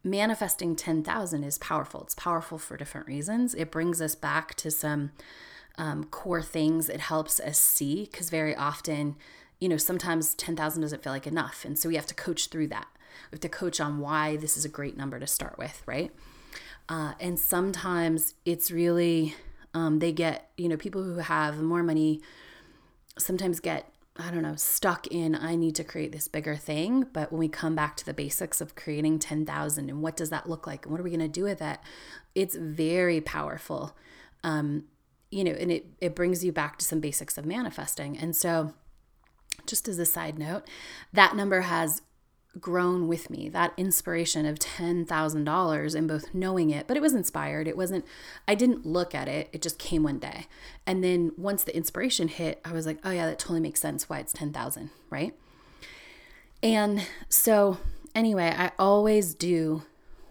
manifesting 0.04 0.74
10,000 0.74 1.44
is 1.44 1.58
powerful. 1.58 2.02
It's 2.02 2.14
powerful 2.14 2.58
for 2.58 2.76
different 2.76 3.06
reasons. 3.06 3.54
It 3.54 3.70
brings 3.70 4.00
us 4.00 4.14
back 4.14 4.54
to 4.56 4.70
some 4.70 5.12
um, 5.78 6.04
core 6.04 6.42
things 6.42 6.88
it 6.88 7.00
helps 7.00 7.40
us 7.40 7.58
see 7.58 8.08
because 8.10 8.28
very 8.28 8.54
often, 8.54 9.16
you 9.58 9.68
know, 9.68 9.76
sometimes 9.76 10.34
10,000 10.34 10.82
doesn't 10.82 11.02
feel 11.02 11.12
like 11.12 11.26
enough. 11.26 11.64
And 11.64 11.78
so 11.78 11.88
we 11.88 11.96
have 11.96 12.06
to 12.06 12.14
coach 12.14 12.48
through 12.48 12.68
that. 12.68 12.88
We 13.30 13.36
have 13.36 13.40
to 13.40 13.48
coach 13.48 13.80
on 13.80 13.98
why 13.98 14.36
this 14.36 14.56
is 14.56 14.64
a 14.64 14.68
great 14.68 14.96
number 14.96 15.18
to 15.18 15.26
start 15.26 15.58
with, 15.58 15.82
right? 15.86 16.12
Uh, 16.88 17.14
and 17.20 17.38
sometimes 17.38 18.34
it's 18.44 18.70
really, 18.70 19.34
um, 19.74 19.98
they 19.98 20.12
get, 20.12 20.50
you 20.56 20.68
know, 20.68 20.76
people 20.76 21.02
who 21.02 21.16
have 21.16 21.60
more 21.60 21.82
money 21.82 22.20
sometimes 23.18 23.60
get 23.60 23.92
I 24.16 24.30
don't 24.30 24.42
know, 24.42 24.56
stuck 24.56 25.06
in 25.06 25.34
I 25.34 25.56
need 25.56 25.74
to 25.76 25.84
create 25.84 26.12
this 26.12 26.28
bigger 26.28 26.54
thing. 26.54 27.06
But 27.12 27.32
when 27.32 27.38
we 27.38 27.48
come 27.48 27.74
back 27.74 27.96
to 27.96 28.04
the 28.04 28.12
basics 28.12 28.60
of 28.60 28.74
creating 28.74 29.20
10,000 29.20 29.88
and 29.88 30.02
what 30.02 30.16
does 30.16 30.30
that 30.30 30.48
look 30.48 30.66
like 30.66 30.84
and 30.84 30.92
what 30.92 31.00
are 31.00 31.04
we 31.04 31.10
going 31.10 31.20
to 31.20 31.28
do 31.28 31.44
with 31.44 31.62
it, 31.62 31.78
it's 32.34 32.54
very 32.54 33.20
powerful. 33.20 33.96
Um, 34.44 34.84
you 35.30 35.44
know, 35.44 35.52
and 35.52 35.72
it, 35.72 35.86
it 36.00 36.14
brings 36.14 36.44
you 36.44 36.52
back 36.52 36.78
to 36.78 36.84
some 36.84 37.00
basics 37.00 37.38
of 37.38 37.46
manifesting. 37.46 38.18
And 38.18 38.36
so, 38.36 38.74
just 39.66 39.88
as 39.88 39.98
a 39.98 40.04
side 40.04 40.38
note, 40.38 40.64
that 41.12 41.34
number 41.34 41.62
has 41.62 42.02
grown 42.60 43.08
with 43.08 43.30
me 43.30 43.48
that 43.48 43.72
inspiration 43.76 44.44
of 44.44 44.58
$10,000 44.58 45.94
and 45.94 46.08
both 46.08 46.34
knowing 46.34 46.70
it 46.70 46.86
but 46.86 46.96
it 46.96 47.00
was 47.00 47.14
inspired. 47.14 47.66
It 47.66 47.76
wasn't 47.76 48.04
I 48.46 48.54
didn't 48.54 48.84
look 48.84 49.14
at 49.14 49.28
it. 49.28 49.48
It 49.52 49.62
just 49.62 49.78
came 49.78 50.02
one 50.02 50.18
day. 50.18 50.46
And 50.86 51.02
then 51.02 51.32
once 51.36 51.64
the 51.64 51.74
inspiration 51.74 52.28
hit 52.28 52.60
I 52.64 52.72
was 52.72 52.84
like 52.86 52.98
oh 53.04 53.10
yeah 53.10 53.26
that 53.26 53.38
totally 53.38 53.60
makes 53.60 53.80
sense 53.80 54.08
why 54.08 54.18
it's 54.18 54.32
10,000 54.32 54.90
right? 55.08 55.34
And 56.62 57.06
so 57.28 57.78
anyway 58.14 58.54
I 58.56 58.72
always 58.78 59.34
do 59.34 59.82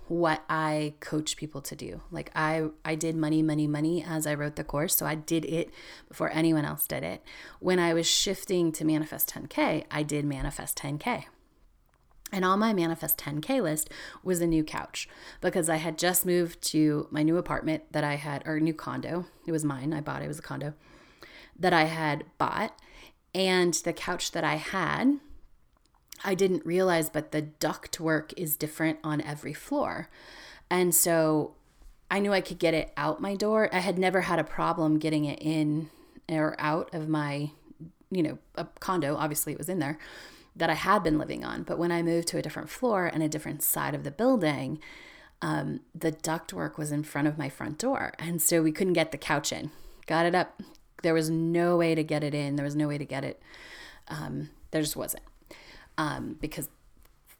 what 0.07 0.43
I 0.49 0.93
coach 0.99 1.37
people 1.37 1.61
to 1.61 1.75
do. 1.75 2.01
Like 2.11 2.31
I 2.35 2.67
I 2.85 2.93
did 2.95 3.15
money 3.15 3.41
money 3.41 3.65
money 3.65 4.05
as 4.07 4.27
I 4.27 4.35
wrote 4.35 4.57
the 4.57 4.63
course 4.63 4.95
so 4.95 5.07
I 5.07 5.15
did 5.15 5.43
it 5.45 5.71
before 6.07 6.29
anyone 6.31 6.65
else 6.65 6.85
did 6.85 7.03
it. 7.03 7.23
When 7.59 7.79
I 7.79 7.95
was 7.95 8.05
shifting 8.05 8.71
to 8.73 8.85
manifest 8.85 9.33
10k 9.33 9.85
I 9.89 10.03
did 10.03 10.23
manifest 10.23 10.77
10k 10.77 11.25
and 12.31 12.45
on 12.45 12.59
my 12.59 12.73
Manifest 12.73 13.17
10K 13.17 13.61
list 13.61 13.89
was 14.23 14.41
a 14.41 14.47
new 14.47 14.63
couch 14.63 15.09
because 15.41 15.69
I 15.69 15.77
had 15.77 15.97
just 15.97 16.25
moved 16.25 16.61
to 16.63 17.07
my 17.11 17.23
new 17.23 17.37
apartment 17.37 17.83
that 17.91 18.03
I 18.03 18.15
had, 18.15 18.43
or 18.45 18.59
new 18.59 18.73
condo. 18.73 19.25
It 19.45 19.51
was 19.51 19.65
mine. 19.65 19.93
I 19.93 20.01
bought 20.01 20.21
it, 20.21 20.25
it 20.25 20.29
was 20.29 20.39
a 20.39 20.43
condo 20.43 20.73
that 21.59 21.73
I 21.73 21.83
had 21.83 22.23
bought. 22.37 22.77
And 23.33 23.73
the 23.73 23.93
couch 23.93 24.31
that 24.31 24.43
I 24.43 24.55
had, 24.55 25.19
I 26.23 26.35
didn't 26.35 26.65
realize, 26.65 27.09
but 27.09 27.31
the 27.31 27.41
duct 27.41 27.99
work 27.99 28.33
is 28.37 28.55
different 28.57 28.99
on 29.03 29.21
every 29.21 29.53
floor. 29.53 30.09
And 30.69 30.93
so 30.93 31.55
I 32.09 32.19
knew 32.19 32.33
I 32.33 32.41
could 32.41 32.59
get 32.59 32.73
it 32.73 32.91
out 32.97 33.21
my 33.21 33.35
door. 33.35 33.69
I 33.73 33.79
had 33.79 33.97
never 33.97 34.21
had 34.21 34.39
a 34.39 34.43
problem 34.43 34.99
getting 34.99 35.25
it 35.25 35.39
in 35.41 35.89
or 36.29 36.55
out 36.59 36.93
of 36.93 37.07
my, 37.07 37.51
you 38.09 38.23
know, 38.23 38.37
a 38.55 38.65
condo. 38.79 39.15
Obviously, 39.15 39.53
it 39.53 39.57
was 39.57 39.69
in 39.69 39.79
there 39.79 39.97
that 40.55 40.69
I 40.69 40.73
had 40.73 41.03
been 41.03 41.17
living 41.17 41.43
on. 41.43 41.63
But 41.63 41.77
when 41.77 41.91
I 41.91 42.01
moved 42.01 42.27
to 42.29 42.37
a 42.37 42.41
different 42.41 42.69
floor 42.69 43.05
and 43.05 43.23
a 43.23 43.29
different 43.29 43.63
side 43.63 43.95
of 43.95 44.03
the 44.03 44.11
building, 44.11 44.79
um, 45.41 45.81
the 45.95 46.11
ductwork 46.11 46.77
was 46.77 46.91
in 46.91 47.03
front 47.03 47.27
of 47.27 47.37
my 47.37 47.49
front 47.49 47.77
door. 47.77 48.13
And 48.19 48.41
so 48.41 48.61
we 48.61 48.71
couldn't 48.71 48.93
get 48.93 49.11
the 49.11 49.17
couch 49.17 49.51
in. 49.51 49.71
Got 50.05 50.25
it 50.25 50.35
up. 50.35 50.61
There 51.03 51.13
was 51.13 51.29
no 51.29 51.77
way 51.77 51.95
to 51.95 52.03
get 52.03 52.23
it 52.23 52.33
in. 52.33 52.55
There 52.55 52.65
was 52.65 52.75
no 52.75 52.87
way 52.87 52.97
to 52.97 53.05
get 53.05 53.23
it. 53.23 53.41
Um, 54.07 54.49
there 54.71 54.81
just 54.81 54.95
wasn't. 54.95 55.23
Um, 55.97 56.37
because 56.39 56.69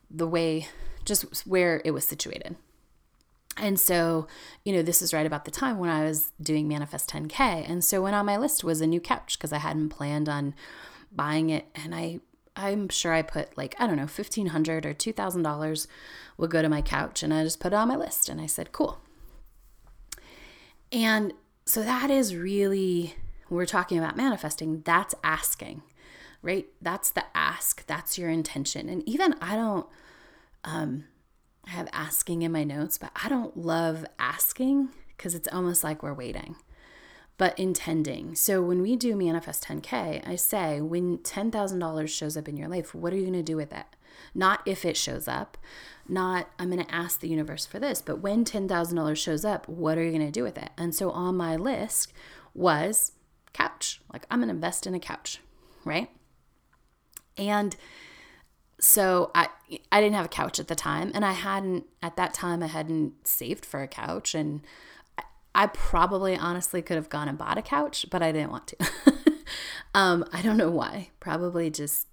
the 0.10 0.27
way, 0.27 0.68
just 1.06 1.46
where 1.46 1.82
it 1.86 1.91
was 1.91 2.06
situated. 2.06 2.56
And 3.58 3.80
so, 3.80 4.27
you 4.63 4.74
know, 4.74 4.82
this 4.82 5.01
is 5.01 5.13
right 5.13 5.25
about 5.25 5.46
the 5.46 5.51
time 5.51 5.77
when 5.77 5.89
I 5.89 6.06
was 6.06 6.32
doing 6.41 6.68
Manifest 6.68 7.10
10K. 7.10 7.70
And 7.70 7.84
so, 7.84 8.01
when 8.01 8.13
on 8.13 8.25
my 8.25 8.38
list 8.38 8.63
was 8.63 8.82
a 8.82 8.88
new 8.88 9.01
couch 9.01 9.38
because 9.38 9.51
I 9.51 9.58
hadn't 9.58 9.89
planned 9.89 10.30
on 10.30 10.56
buying 11.12 11.50
it. 11.50 11.65
And 11.75 11.94
I 11.94 12.22
I'm 12.62 12.89
sure 12.89 13.13
I 13.13 13.22
put 13.22 13.58
like, 13.58 13.75
I 13.80 13.88
don't 13.88 13.96
know, 13.96 14.03
1,500 14.03 14.86
or 14.86 14.94
$2,000 14.94 15.88
would 16.38 16.51
go 16.51 16.62
to 16.62 16.70
my 16.70 16.82
couch. 16.82 17.24
And 17.24 17.34
I 17.34 17.44
just 17.44 17.60
put 17.60 17.74
it 17.74 17.75
on 17.75 17.88
my 17.88 17.96
list 17.96 18.30
and 18.30 18.39
I 18.39 18.46
said, 18.46 18.72
cool. 18.72 19.00
And 20.91 21.34
so 21.65 21.84
that 21.84 22.12
is 22.12 22.36
really, 22.36 23.15
we're 23.50 23.65
talking 23.65 23.98
about 23.98 24.18
manifesting, 24.18 24.82
that's 24.82 25.15
asking, 25.24 25.84
right? 26.41 26.68
That's 26.82 27.10
the 27.10 27.24
ask, 27.34 27.86
that's 27.88 28.18
your 28.18 28.30
intention. 28.30 28.89
And 28.89 29.08
even 29.08 29.36
I 29.41 29.56
don't, 29.56 29.88
um, 30.63 31.06
have 31.68 31.88
asking 31.94 32.41
in 32.41 32.51
my 32.51 32.63
notes, 32.63 32.98
but 32.98 33.12
I 33.24 33.30
don't 33.30 33.56
love 33.56 34.06
asking 34.20 34.89
because 35.15 35.36
it's 35.36 35.48
almost 35.51 35.84
like 35.84 36.03
we're 36.03 36.13
waiting 36.13 36.56
but 37.41 37.57
intending. 37.57 38.36
So 38.36 38.62
when 38.62 38.83
we 38.83 38.95
do 38.95 39.15
Manifest 39.15 39.63
10K, 39.63 40.21
I 40.27 40.36
say 40.36 40.79
when 40.79 41.17
$10,000 41.17 42.07
shows 42.07 42.38
up 42.38 42.48
in 42.48 42.55
your 42.55 42.67
life, 42.67 42.93
what 42.93 43.12
are 43.13 43.15
you 43.15 43.24
going 43.24 43.33
to 43.33 43.41
do 43.41 43.55
with 43.55 43.74
it? 43.74 43.88
Not 44.36 44.62
if 44.67 44.86
it 44.86 44.95
shows 44.95 45.27
up, 45.27 45.57
not 46.07 46.50
I'm 46.60 46.69
going 46.69 46.86
to 46.86 46.93
ask 46.93 47.19
the 47.19 47.27
universe 47.27 47.65
for 47.65 47.79
this, 47.79 48.00
but 48.00 48.19
when 48.19 48.45
$10,000 48.45 49.17
shows 49.17 49.43
up, 49.43 49.67
what 49.67 49.98
are 49.98 50.03
you 50.03 50.12
going 50.12 50.24
to 50.24 50.31
do 50.31 50.43
with 50.43 50.55
it? 50.55 50.69
And 50.77 50.93
so 50.93 51.10
on 51.10 51.36
my 51.36 51.55
list 51.55 52.13
was 52.53 53.13
couch. 53.53 54.01
Like 54.13 54.27
I'm 54.29 54.41
going 54.41 54.50
to 54.50 54.53
invest 54.53 54.86
in 54.86 54.93
a 54.93 55.00
couch, 55.00 55.39
right? 55.83 56.12
And 57.39 57.75
so 58.79 59.31
I 59.33 59.48
I 59.91 60.00
didn't 60.00 60.15
have 60.15 60.25
a 60.25 60.29
couch 60.29 60.60
at 60.60 60.67
the 60.67 60.75
time 60.75 61.12
and 61.15 61.25
I 61.25 61.31
hadn't 61.31 61.86
at 62.03 62.17
that 62.17 62.36
time 62.36 62.62
I 62.62 62.67
hadn't 62.67 63.27
saved 63.27 63.65
for 63.65 63.81
a 63.81 63.88
couch 63.88 64.36
and 64.36 64.62
I 65.53 65.67
probably 65.67 66.36
honestly 66.36 66.81
could 66.81 66.96
have 66.96 67.10
gone 67.10 67.27
and 67.27 67.38
bought 67.38 67.58
a 67.58 67.62
couch, 67.62 68.05
but 68.10 68.22
I 68.22 68.31
didn't 68.31 68.51
want 68.51 68.67
to. 68.67 68.77
um, 69.93 70.25
I 70.31 70.41
don't 70.41 70.58
know 70.58 70.72
why. 70.72 71.10
Probably 71.20 71.70
just 71.70 72.08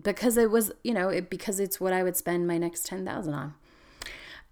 because 0.00 0.36
it 0.36 0.50
was, 0.50 0.72
you 0.82 0.94
know, 0.94 1.08
it, 1.08 1.30
because 1.30 1.60
it's 1.60 1.80
what 1.80 1.92
I 1.92 2.02
would 2.02 2.16
spend 2.16 2.46
my 2.46 2.58
next 2.58 2.86
10,000 2.86 3.34
on. 3.34 3.54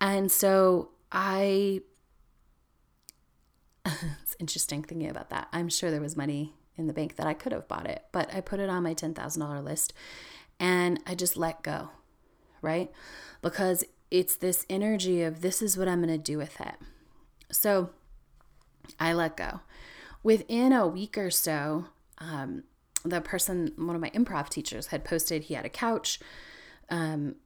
And 0.00 0.30
so 0.30 0.90
I 1.10 1.82
it's 4.22 4.36
interesting 4.38 4.82
thinking 4.82 5.08
about 5.08 5.30
that. 5.30 5.48
I'm 5.52 5.68
sure 5.68 5.90
there 5.90 6.00
was 6.00 6.16
money 6.16 6.54
in 6.76 6.86
the 6.86 6.92
bank 6.92 7.16
that 7.16 7.26
I 7.26 7.34
could 7.34 7.52
have 7.52 7.68
bought 7.68 7.86
it, 7.86 8.04
but 8.12 8.32
I 8.34 8.40
put 8.40 8.60
it 8.60 8.68
on 8.68 8.82
my 8.82 8.94
$10,000 8.94 9.64
list 9.64 9.92
and 10.58 11.00
I 11.06 11.14
just 11.14 11.36
let 11.36 11.62
go, 11.62 11.90
right? 12.60 12.90
Because 13.40 13.84
it's 14.10 14.36
this 14.36 14.64
energy 14.70 15.22
of 15.22 15.40
this 15.40 15.62
is 15.62 15.76
what 15.76 15.88
I'm 15.88 16.02
going 16.02 16.16
to 16.16 16.18
do 16.18 16.38
with 16.38 16.60
it. 16.60 16.74
So 17.50 17.90
I 18.98 19.12
let 19.12 19.36
go. 19.36 19.60
Within 20.22 20.72
a 20.72 20.86
week 20.86 21.18
or 21.18 21.30
so, 21.30 21.86
um, 22.18 22.64
the 23.04 23.20
person, 23.20 23.72
one 23.76 23.96
of 23.96 24.00
my 24.00 24.10
improv 24.10 24.48
teachers, 24.48 24.88
had 24.88 25.04
posted 25.04 25.44
he 25.44 25.54
had 25.54 25.64
a 25.64 25.70
couch. 25.70 26.20
Um, 26.88 27.36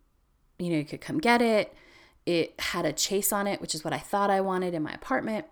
you 0.59 0.71
know, 0.71 0.77
you 0.77 0.85
could 0.85 1.01
come 1.01 1.19
get 1.19 1.41
it. 1.41 1.75
It 2.27 2.55
had 2.59 2.85
a 2.85 2.97
chaise 2.97 3.33
on 3.33 3.47
it, 3.47 3.61
which 3.61 3.75
is 3.75 3.85
what 3.85 3.93
I 3.93 3.99
thought 3.99 4.31
I 4.31 4.41
wanted 4.41 4.75
in 4.75 4.83
my 4.83 4.93
apartment. 4.93 5.47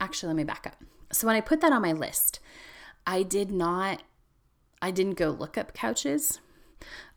Actually, 0.00 0.28
let 0.28 0.36
me 0.36 0.44
back 0.44 0.66
up. 0.66 0.76
So 1.12 1.26
when 1.26 1.36
I 1.36 1.40
put 1.40 1.60
that 1.60 1.72
on 1.72 1.82
my 1.82 1.92
list, 1.92 2.40
I 3.06 3.22
did 3.22 3.50
not, 3.50 4.02
I 4.82 4.90
didn't 4.90 5.14
go 5.14 5.30
look 5.30 5.56
up 5.56 5.72
couches. 5.72 6.40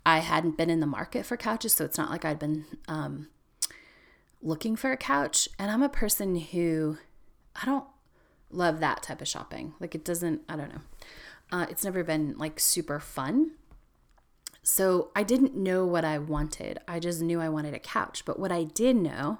I 0.06 0.20
hadn't 0.20 0.58
been 0.58 0.70
in 0.70 0.80
the 0.80 0.88
market 0.88 1.25
for 1.25 1.38
couches, 1.38 1.74
so 1.74 1.86
it's 1.86 1.98
not 1.98 2.10
like 2.10 2.25
I'd 2.25 2.39
been 2.39 2.65
um, 2.88 3.27
looking 4.41 4.75
for 4.75 4.91
a 4.91 4.98
couch. 4.98 5.50
And 5.60 5.70
I'm 5.70 5.84
a 5.84 5.89
person 5.89 6.36
who 6.38 6.98
I 7.56 7.65
don't 7.65 7.86
love 8.53 8.79
that 8.79 9.03
type 9.03 9.22
of 9.22 9.27
shopping. 9.27 9.74
Like 9.79 9.96
it 9.96 10.05
doesn't, 10.05 10.41
I 10.48 10.55
don't 10.55 10.70
know. 10.70 10.81
Uh, 11.51 11.65
it's 11.70 11.84
never 11.84 12.03
been 12.03 12.36
like 12.38 12.60
super 12.60 13.00
fun. 13.00 13.51
So 14.63 15.10
I 15.15 15.24
didn't 15.24 15.55
know 15.55 15.86
what 15.86 16.05
I 16.05 16.17
wanted. 16.20 16.79
I 16.88 17.00
just 17.00 17.22
knew 17.22 17.41
I 17.41 17.50
wanted 17.50 17.74
a 17.74 17.79
couch. 17.79 18.24
But 18.25 18.39
what 18.39 18.51
I 18.51 18.63
did 18.63 18.96
know 18.96 19.39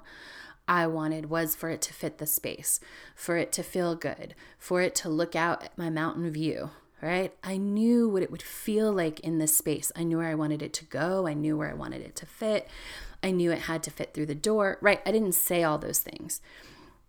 I 0.66 0.86
wanted 0.86 1.30
was 1.30 1.54
for 1.54 1.70
it 1.70 1.82
to 1.82 1.94
fit 1.94 2.18
the 2.18 2.26
space, 2.26 2.80
for 3.14 3.36
it 3.36 3.52
to 3.52 3.62
feel 3.62 3.94
good, 3.94 4.34
for 4.58 4.80
it 4.80 4.94
to 4.96 5.08
look 5.08 5.36
out 5.36 5.64
at 5.64 5.78
my 5.78 5.90
mountain 5.90 6.30
view, 6.30 6.70
right? 7.00 7.32
I 7.42 7.56
knew 7.56 8.08
what 8.08 8.22
it 8.22 8.30
would 8.30 8.42
feel 8.42 8.92
like 8.92 9.20
in 9.20 9.38
this 9.38 9.56
space. 9.56 9.92
I 9.94 10.02
knew 10.02 10.18
where 10.18 10.28
I 10.28 10.34
wanted 10.34 10.62
it 10.62 10.72
to 10.74 10.84
go. 10.84 11.26
I 11.26 11.34
knew 11.34 11.56
where 11.56 11.70
I 11.70 11.74
wanted 11.74 12.02
it 12.02 12.16
to 12.16 12.26
fit. 12.26 12.68
I 13.22 13.30
knew 13.30 13.52
it 13.52 13.60
had 13.60 13.82
to 13.84 13.90
fit 13.90 14.14
through 14.14 14.26
the 14.26 14.34
door, 14.34 14.78
right? 14.80 15.00
I 15.06 15.12
didn't 15.12 15.32
say 15.32 15.62
all 15.62 15.78
those 15.78 16.00
things. 16.00 16.40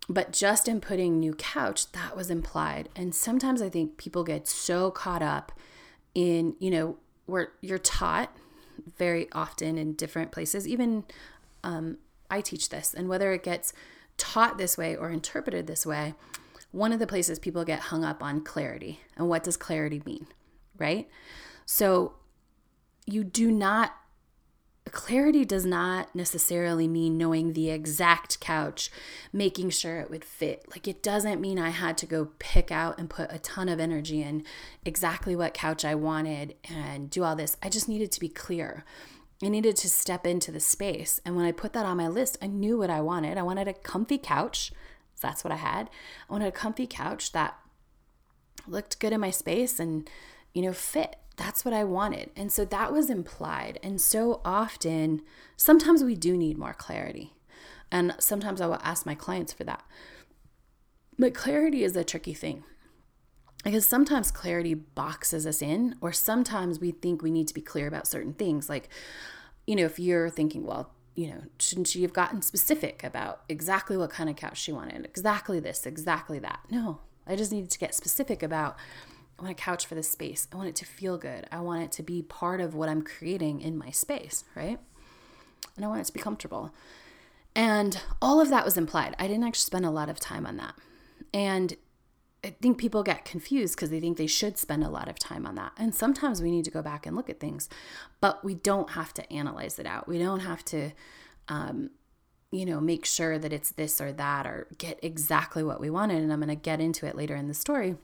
But 0.10 0.34
just 0.34 0.68
in 0.68 0.82
putting 0.82 1.20
new 1.20 1.34
couch, 1.34 1.92
that 1.94 2.16
was 2.16 2.30
implied. 2.30 2.90
And 2.96 3.16
sometimes 3.16 3.62
I 3.62 3.70
think 3.70 3.98
people 3.98 4.24
get 4.24 4.48
so 4.48 4.92
caught 4.92 5.22
up 5.22 5.52
in, 6.14 6.56
you 6.60 6.70
know, 6.70 6.98
where 7.26 7.54
you're 7.62 7.78
taught 7.78 8.36
very 8.98 9.28
often 9.32 9.78
in 9.78 9.94
different 9.94 10.32
places, 10.32 10.68
even 10.68 11.06
um, 11.64 11.98
I 12.30 12.42
teach 12.42 12.70
this, 12.70 12.94
and 12.94 13.08
whether 13.08 13.32
it 13.32 13.44
gets 13.44 13.74
taught 14.18 14.58
this 14.58 14.78
way 14.78 14.96
or 14.96 15.10
interpreted 15.10 15.68
this 15.68 15.86
way, 15.86 16.16
one 16.72 16.92
of 16.92 17.00
the 17.00 17.08
places 17.08 17.40
people 17.40 17.64
get 17.64 17.80
hung 17.80 18.04
up 18.04 18.22
on 18.22 18.42
clarity. 18.42 19.00
And 19.16 19.30
what 19.30 19.44
does 19.44 19.58
clarity 19.58 20.02
mean? 20.06 20.28
Right? 20.78 21.08
So 21.66 22.14
you 23.06 23.24
do 23.24 23.52
not 23.52 23.94
clarity 24.94 25.44
does 25.44 25.66
not 25.66 26.14
necessarily 26.16 26.88
mean 26.88 27.18
knowing 27.18 27.54
the 27.54 27.72
exact 27.72 28.40
couch, 28.40 28.92
making 29.34 29.72
sure 29.72 30.00
it 30.00 30.10
would 30.10 30.24
fit. 30.24 30.66
Like, 30.70 30.88
it 30.88 31.02
doesn't 31.02 31.42
mean 31.42 31.58
I 31.58 31.72
had 31.72 31.98
to 31.98 32.06
go 32.06 32.30
pick 32.38 32.72
out 32.72 33.00
and 33.00 33.10
put 33.10 33.34
a 33.34 33.40
ton 33.40 33.70
of 33.70 33.80
energy 33.80 34.22
in 34.22 34.46
exactly 34.86 35.36
what 35.36 35.56
couch 35.56 35.84
I 35.84 35.96
wanted 35.96 36.56
and 36.70 37.10
do 37.10 37.24
all 37.24 37.36
this. 37.36 37.58
I 37.62 37.70
just 37.70 37.90
needed 37.90 38.12
to 38.12 38.20
be 38.20 38.30
clear. 38.30 38.86
I 39.44 39.50
needed 39.50 39.76
to 39.78 39.90
step 39.90 40.28
into 40.28 40.52
the 40.52 40.60
space. 40.60 41.20
And 41.26 41.36
when 41.36 41.46
I 41.46 41.52
put 41.52 41.74
that 41.74 41.88
on 41.88 41.98
my 41.98 42.08
list, 42.08 42.38
I 42.40 42.48
knew 42.48 42.78
what 42.78 42.92
I 42.92 43.02
wanted. 43.02 43.38
I 43.38 43.44
wanted 43.44 43.68
a 43.68 43.74
comfy 43.74 44.20
couch. 44.20 44.72
So 45.16 45.28
that's 45.28 45.44
what 45.44 45.52
I 45.52 45.58
had. 45.58 45.90
I 46.30 46.34
wanted 46.34 46.48
a 46.50 46.52
comfy 46.52 46.86
couch 46.86 47.32
that 47.32 47.58
looked 48.68 49.00
good 49.00 49.12
in 49.12 49.20
my 49.20 49.32
space 49.32 49.80
and, 49.80 50.08
you 50.54 50.62
know, 50.62 50.72
fit 50.72 51.16
that's 51.36 51.66
what 51.66 51.74
I 51.74 51.84
wanted. 51.84 52.32
And 52.36 52.52
so 52.52 52.66
that 52.66 52.94
was 52.94 53.10
implied. 53.10 53.80
And 53.82 54.00
so 54.00 54.42
often, 54.46 55.22
sometimes 55.58 56.04
we 56.04 56.16
do 56.16 56.38
need 56.38 56.58
more 56.58 56.74
clarity. 56.74 57.34
And 57.92 58.16
sometimes 58.20 58.62
I 58.62 58.68
will 58.68 58.80
ask 58.84 59.06
my 59.06 59.16
clients 59.16 59.54
for 59.54 59.64
that. 59.64 59.84
But 61.18 61.34
clarity 61.34 61.84
is 61.84 61.96
a 61.96 62.04
tricky 62.04 62.34
thing 62.34 62.64
because 63.64 63.86
sometimes 63.86 64.32
clarity 64.32 64.74
boxes 64.74 65.48
us 65.48 65.62
in, 65.62 65.96
or 66.02 66.12
sometimes 66.12 66.80
we 66.80 66.92
think 66.92 67.22
we 67.22 67.32
need 67.32 67.48
to 67.48 67.54
be 67.54 67.62
clear 67.62 67.88
about 67.88 68.08
certain 68.08 68.34
things. 68.34 68.68
Like, 68.68 68.90
you 69.66 69.76
know, 69.76 69.86
if 69.86 70.00
you're 70.00 70.30
thinking, 70.30 70.66
well, 70.66 70.92
you 71.16 71.28
know, 71.28 71.44
shouldn't 71.60 71.88
she 71.88 72.02
have 72.02 72.14
gotten 72.14 72.42
specific 72.42 73.04
about 73.04 73.42
exactly 73.48 73.96
what 73.96 74.10
kind 74.10 74.30
of 74.30 74.36
couch 74.36 74.58
she 74.58 74.72
wanted, 74.72 75.06
exactly 75.06 75.60
this, 75.60 75.86
exactly 75.86 76.40
that? 76.40 76.60
No, 76.70 77.00
I 77.28 77.36
just 77.36 77.52
needed 77.52 77.70
to 77.72 77.80
get 77.80 77.94
specific 77.94 78.42
about 78.44 78.76
I 79.40 79.44
want 79.44 79.60
a 79.60 79.62
couch 79.62 79.86
for 79.86 79.96
this 79.96 80.10
space. 80.10 80.48
I 80.52 80.56
want 80.56 80.70
it 80.70 80.76
to 80.78 80.86
feel 80.86 81.18
good. 81.18 81.48
I 81.52 81.60
want 81.60 81.84
it 81.84 81.92
to 81.94 82.04
be 82.04 82.22
part 82.22 82.62
of 82.62 82.76
what 82.76 82.90
I'm 82.90 83.02
creating 83.02 83.62
in 83.62 83.78
my 83.78 83.90
space, 83.90 84.44
right? 84.56 84.80
And 85.76 85.84
I 85.84 85.88
want 85.88 86.02
it 86.02 86.06
to 86.06 86.14
be 86.14 86.20
comfortable. 86.20 86.72
And 87.56 88.00
all 88.22 88.40
of 88.40 88.50
that 88.50 88.66
was 88.66 88.78
implied. 88.78 89.16
I 89.20 89.28
didn't 89.28 89.44
actually 89.44 89.66
spend 89.66 89.86
a 89.86 89.92
lot 89.92 90.10
of 90.10 90.20
time 90.20 90.46
on 90.46 90.58
that. 90.58 90.76
And 91.34 91.76
I 92.44 92.50
think 92.62 92.78
people 92.78 93.04
get 93.04 93.26
confused 93.26 93.76
because 93.76 93.90
they 93.90 94.00
think 94.00 94.18
they 94.18 94.28
should 94.28 94.58
spend 94.58 94.84
a 94.84 94.90
lot 94.90 95.08
of 95.08 95.18
time 95.18 95.46
on 95.46 95.56
that. 95.56 95.72
And 95.78 95.96
sometimes 95.96 96.42
we 96.42 96.52
need 96.52 96.66
to 96.66 96.72
go 96.72 96.82
back 96.82 97.06
and 97.06 97.16
look 97.16 97.30
at 97.30 97.40
things, 97.40 97.70
but 98.20 98.44
we 98.44 98.54
don't 98.54 98.92
have 98.92 99.14
to 99.16 99.34
analyze 99.34 99.80
it 99.80 99.86
out. 99.86 100.08
We 100.08 100.20
don't 100.20 100.42
have 100.42 100.64
to, 100.66 100.92
um, 101.48 101.92
you 102.52 102.66
know, 102.66 102.82
make 102.82 103.06
sure 103.06 103.40
that 103.40 103.54
it's 103.54 103.72
this 103.72 104.02
or 104.02 104.12
that 104.12 104.46
or 104.46 104.68
get 104.78 105.00
exactly 105.02 105.64
what 105.64 105.80
we 105.80 105.90
wanted. 105.90 106.22
And 106.22 106.34
I'm 106.34 106.40
going 106.40 106.50
to 106.50 106.56
get 106.56 106.82
into 106.82 107.06
it 107.06 107.16
later 107.16 107.36
in 107.36 107.48
the 107.48 107.54
story. 107.54 107.96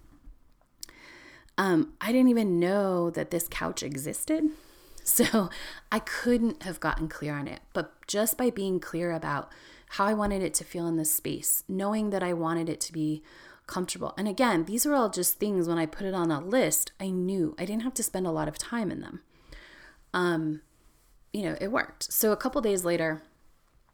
Um, 1.60 1.94
I 2.00 2.13
didn't 2.13 2.30
even 2.30 2.58
know 2.58 3.10
that 3.12 3.30
this 3.30 3.48
couch 3.48 3.84
existed. 3.84 4.46
So 5.01 5.50
I 5.92 5.98
couldn't 5.98 6.62
have 6.62 6.80
gotten 6.80 7.08
clear 7.08 7.34
on 7.34 7.48
it. 7.48 7.62
But 7.74 7.94
just 8.06 8.38
by 8.38 8.51
being 8.51 8.80
clear 8.80 9.12
about 9.12 9.50
how 9.92 10.06
I 10.06 10.13
wanted 10.13 10.44
it 10.44 10.54
to 10.56 10.63
feel 10.63 10.86
in 10.86 10.98
this 10.98 11.12
space, 11.12 11.63
knowing 11.68 12.12
that 12.12 12.22
I 12.22 12.34
wanted 12.34 12.70
it 12.70 12.80
to 12.82 12.94
be 12.94 13.24
comfortable. 13.66 14.13
And 14.20 14.28
again, 14.28 14.66
these 14.66 14.86
are 14.86 14.94
all 14.94 15.10
just 15.10 15.39
things 15.39 15.68
when 15.68 15.80
I 15.80 15.88
put 15.88 16.06
it 16.06 16.13
on 16.13 16.30
a 16.30 16.39
list, 16.39 16.92
I 17.00 17.10
knew 17.10 17.56
I 17.58 17.66
didn't 17.66 17.84
have 17.84 17.96
to 17.96 18.04
spend 18.04 18.28
a 18.28 18.32
lot 18.32 18.48
of 18.48 18.60
time 18.60 18.92
in 18.92 19.00
them. 19.00 19.22
Um, 20.13 20.62
you 21.34 21.42
know, 21.42 21.58
it 21.60 21.72
worked. 21.72 22.12
So 22.12 22.32
a 22.32 22.38
couple 22.38 22.62
days 22.62 22.86
later, 22.86 23.24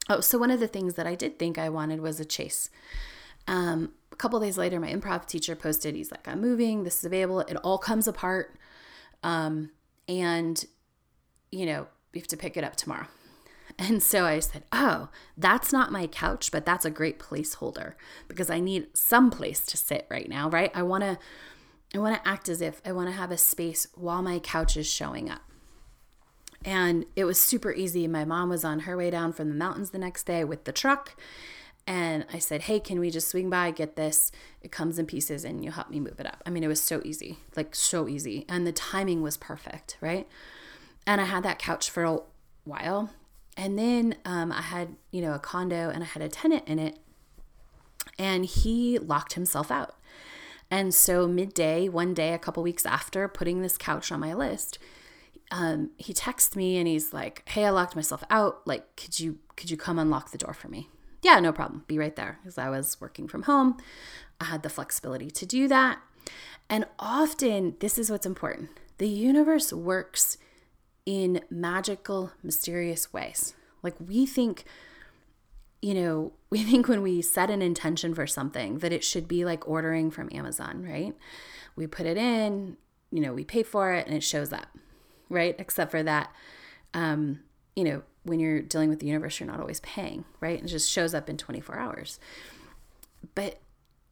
oh, 0.09 0.19
so 0.19 0.37
one 0.37 0.51
of 0.51 0.59
the 0.59 0.67
things 0.67 0.95
that 0.95 1.07
I 1.07 1.15
did 1.15 1.39
think 1.39 1.57
I 1.57 1.69
wanted 1.69 2.01
was 2.01 2.19
a 2.19 2.29
chaise. 2.29 2.69
Um, 3.47 3.93
a 4.15 4.17
couple 4.17 4.39
days 4.39 4.57
later, 4.57 4.79
my 4.79 4.91
improv 4.91 5.25
teacher 5.25 5.57
posted, 5.57 5.93
he's 5.93 6.09
like, 6.09 6.25
I'm 6.25 6.39
moving, 6.39 6.85
this 6.85 6.99
is 6.99 7.03
available. 7.03 7.41
It 7.41 7.57
all 7.57 7.77
comes 7.77 8.07
apart. 8.07 8.55
Um, 9.23 9.71
and, 10.07 10.63
you 11.51 11.65
know, 11.65 11.87
we 12.13 12.21
have 12.21 12.27
to 12.29 12.37
pick 12.37 12.55
it 12.55 12.63
up 12.63 12.75
tomorrow. 12.75 13.07
And 13.77 14.01
so 14.01 14.23
I 14.23 14.39
said, 14.39 14.63
Oh, 14.71 15.09
that's 15.35 15.73
not 15.73 15.91
my 15.91 16.07
couch, 16.07 16.49
but 16.49 16.65
that's 16.65 16.85
a 16.85 16.89
great 16.89 17.19
placeholder 17.19 17.95
because 18.29 18.49
I 18.49 18.61
need 18.61 18.87
some 18.93 19.29
place 19.29 19.65
to 19.65 19.75
sit 19.75 20.07
right 20.09 20.29
now, 20.29 20.49
right? 20.49 20.71
I 20.73 20.83
want 20.83 21.03
to. 21.03 21.17
I 21.93 21.97
want 21.97 22.15
to 22.15 22.25
act 22.25 22.47
as 22.47 22.61
if 22.61 22.81
I 22.85 22.93
want 22.93 23.09
to 23.09 23.15
have 23.15 23.31
a 23.31 23.37
space 23.37 23.87
while 23.95 24.21
my 24.21 24.39
couch 24.39 24.77
is 24.77 24.87
showing 24.87 25.29
up. 25.29 25.41
And 26.63 27.05
it 27.17 27.25
was 27.25 27.37
super 27.37 27.73
easy. 27.73 28.07
My 28.07 28.23
mom 28.23 28.47
was 28.47 28.63
on 28.63 28.81
her 28.81 28.95
way 28.95 29.09
down 29.09 29.33
from 29.33 29.49
the 29.49 29.55
mountains 29.55 29.89
the 29.89 29.97
next 29.97 30.23
day 30.23 30.45
with 30.45 30.63
the 30.63 30.71
truck, 30.71 31.15
and 31.87 32.25
I 32.33 32.39
said, 32.39 32.63
Hey, 32.63 32.79
can 32.79 32.99
we 32.99 33.11
just 33.11 33.27
swing 33.27 33.49
by, 33.49 33.71
get 33.71 33.95
this? 33.95 34.31
It 34.61 34.71
comes 34.71 34.97
in 34.97 35.05
pieces 35.05 35.45
and 35.45 35.63
you 35.63 35.71
help 35.71 35.89
me 35.89 35.99
move 35.99 36.19
it 36.19 36.25
up. 36.25 36.41
I 36.45 36.49
mean, 36.49 36.63
it 36.63 36.67
was 36.67 36.81
so 36.81 37.01
easy, 37.05 37.37
like 37.55 37.75
so 37.75 38.07
easy. 38.07 38.45
And 38.49 38.65
the 38.65 38.71
timing 38.71 39.21
was 39.21 39.37
perfect, 39.37 39.97
right? 40.01 40.27
And 41.05 41.21
I 41.21 41.25
had 41.25 41.43
that 41.43 41.59
couch 41.59 41.89
for 41.89 42.03
a 42.03 42.19
while. 42.63 43.11
And 43.55 43.77
then 43.77 44.15
um, 44.25 44.51
I 44.51 44.61
had, 44.61 44.95
you 45.11 45.21
know, 45.21 45.33
a 45.33 45.39
condo 45.39 45.89
and 45.89 46.03
I 46.03 46.07
had 46.07 46.23
a 46.23 46.29
tenant 46.29 46.67
in 46.67 46.79
it. 46.79 46.97
And 48.17 48.45
he 48.45 48.97
locked 48.97 49.33
himself 49.33 49.69
out. 49.69 49.95
And 50.71 50.93
so, 50.93 51.27
midday, 51.27 51.87
one 51.87 52.15
day, 52.15 52.33
a 52.33 52.39
couple 52.39 52.63
weeks 52.63 52.85
after 52.85 53.27
putting 53.27 53.61
this 53.61 53.77
couch 53.77 54.11
on 54.11 54.19
my 54.19 54.33
list, 54.33 54.79
um, 55.51 55.91
he 55.97 56.11
texted 56.11 56.55
me 56.55 56.77
and 56.77 56.87
he's 56.87 57.13
like, 57.13 57.47
"Hey, 57.47 57.65
I 57.65 57.69
locked 57.69 57.95
myself 57.95 58.23
out. 58.31 58.65
Like, 58.65 58.95
could 58.95 59.19
you 59.19 59.37
could 59.55 59.69
you 59.69 59.77
come 59.77 59.99
unlock 59.99 60.31
the 60.31 60.39
door 60.39 60.55
for 60.55 60.67
me?" 60.67 60.89
Yeah, 61.25 61.39
no 61.39 61.51
problem. 61.51 61.83
Be 61.87 61.97
right 61.97 62.15
there. 62.15 62.37
Because 62.43 62.59
I 62.59 62.69
was 62.69 63.01
working 63.01 63.27
from 63.27 63.43
home. 63.43 63.77
I 64.39 64.45
had 64.45 64.61
the 64.61 64.69
flexibility 64.69 65.31
to 65.31 65.45
do 65.47 65.67
that. 65.67 65.99
And 66.69 66.85
often, 66.99 67.75
this 67.79 67.97
is 67.97 68.11
what's 68.11 68.27
important 68.27 68.69
the 68.99 69.09
universe 69.09 69.73
works 69.73 70.37
in 71.05 71.41
magical, 71.49 72.31
mysterious 72.43 73.11
ways. 73.11 73.55
Like 73.81 73.95
we 73.99 74.27
think, 74.27 74.65
you 75.81 75.95
know, 75.95 76.33
we 76.51 76.63
think 76.63 76.87
when 76.87 77.01
we 77.01 77.23
set 77.23 77.49
an 77.49 77.63
intention 77.63 78.13
for 78.13 78.27
something 78.27 78.77
that 78.79 78.93
it 78.93 79.03
should 79.03 79.27
be 79.27 79.43
like 79.43 79.67
ordering 79.67 80.11
from 80.11 80.29
Amazon, 80.31 80.83
right? 80.83 81.15
We 81.75 81.87
put 81.87 82.05
it 82.05 82.17
in, 82.17 82.77
you 83.11 83.19
know, 83.19 83.33
we 83.33 83.43
pay 83.43 83.63
for 83.63 83.93
it 83.93 84.05
and 84.05 84.15
it 84.15 84.23
shows 84.23 84.53
up, 84.53 84.67
right? 85.27 85.55
Except 85.57 85.89
for 85.89 86.03
that, 86.03 86.31
um, 86.93 87.39
you 87.75 87.83
know, 87.83 88.03
when 88.25 88.39
you're 88.39 88.61
dealing 88.61 88.89
with 88.89 88.99
the 88.99 89.07
universe, 89.07 89.39
you're 89.39 89.47
not 89.47 89.59
always 89.59 89.79
paying, 89.81 90.25
right? 90.41 90.61
It 90.61 90.67
just 90.67 90.91
shows 90.91 91.13
up 91.13 91.29
in 91.29 91.37
24 91.37 91.77
hours. 91.77 92.19
But 93.35 93.59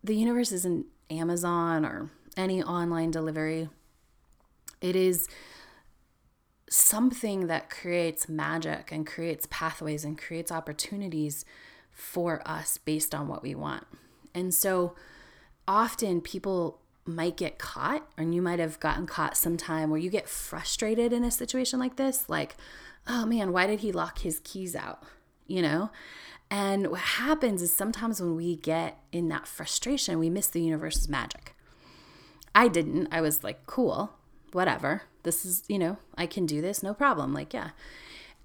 the 0.04 0.16
universe 0.16 0.52
isn't 0.52 0.86
Amazon 1.10 1.86
or 1.86 2.10
any 2.38 2.64
online 2.64 3.12
delivery. 3.12 3.70
It 4.82 4.96
is 4.96 5.28
something 6.70 7.48
that 7.48 7.70
creates 7.70 8.30
magic 8.30 8.92
and 8.92 9.06
creates 9.06 9.48
pathways 9.50 10.06
and 10.06 10.18
creates 10.18 10.52
opportunities 10.52 11.46
for 11.92 12.42
us 12.46 12.78
based 12.78 13.14
on 13.14 13.28
what 13.28 13.44
we 13.44 13.54
want. 13.56 13.86
And 14.34 14.54
so 14.54 14.96
often 15.68 16.22
people 16.22 16.80
might 17.06 17.38
get 17.38 17.58
caught, 17.58 18.08
and 18.18 18.34
you 18.34 18.42
might 18.42 18.60
have 18.60 18.80
gotten 18.80 19.06
caught 19.06 19.36
sometime 19.36 19.90
where 19.90 20.00
you 20.00 20.10
get 20.10 20.30
frustrated 20.30 21.12
in 21.12 21.24
a 21.24 21.32
situation 21.32 21.80
like 21.80 21.98
this, 21.98 22.30
like, 22.30 22.56
oh 23.08 23.26
man, 23.26 23.52
why 23.52 23.68
did 23.68 23.82
he 23.82 23.92
lock 23.92 24.20
his 24.20 24.40
keys 24.44 24.76
out? 24.76 25.04
You 25.48 25.62
know? 25.62 25.92
And 26.50 26.88
what 26.88 27.00
happens 27.00 27.62
is 27.62 27.76
sometimes 27.76 28.22
when 28.22 28.36
we 28.36 28.56
get 28.56 29.00
in 29.12 29.28
that 29.30 29.48
frustration, 29.48 30.20
we 30.20 30.30
miss 30.30 30.48
the 30.48 30.62
universe's 30.62 31.10
magic. 31.10 31.56
I 32.54 32.68
didn't. 32.68 33.08
I 33.12 33.22
was 33.22 33.44
like, 33.44 33.66
cool, 33.66 34.14
whatever. 34.52 35.04
This 35.24 35.46
is, 35.46 35.64
you 35.68 35.80
know, 35.80 35.98
I 36.16 36.28
can 36.28 36.46
do 36.46 36.62
this, 36.62 36.84
no 36.84 36.94
problem. 36.94 37.34
Like, 37.34 37.54
yeah. 37.54 37.72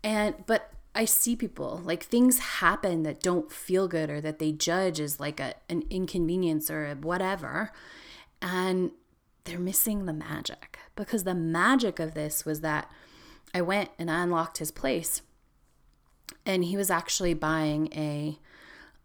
And, 0.02 0.34
but 0.46 0.72
I 0.94 1.04
see 1.04 1.36
people 1.36 1.82
like 1.84 2.02
things 2.02 2.38
happen 2.38 3.02
that 3.02 3.20
don't 3.20 3.52
feel 3.52 3.88
good 3.88 4.10
or 4.10 4.20
that 4.22 4.38
they 4.38 4.52
judge 4.52 5.00
as 5.00 5.20
like 5.20 5.38
a, 5.38 5.54
an 5.68 5.84
inconvenience 5.90 6.70
or 6.70 6.94
whatever. 6.94 7.72
And 8.40 8.92
they're 9.44 9.58
missing 9.58 10.06
the 10.06 10.12
magic 10.12 10.78
because 10.94 11.24
the 11.24 11.34
magic 11.34 11.98
of 11.98 12.14
this 12.14 12.44
was 12.44 12.60
that 12.60 12.90
I 13.54 13.62
went 13.62 13.90
and 13.98 14.10
I 14.10 14.22
unlocked 14.22 14.58
his 14.58 14.70
place, 14.70 15.22
and 16.44 16.64
he 16.64 16.76
was 16.76 16.90
actually 16.90 17.34
buying 17.34 17.92
a 17.92 18.38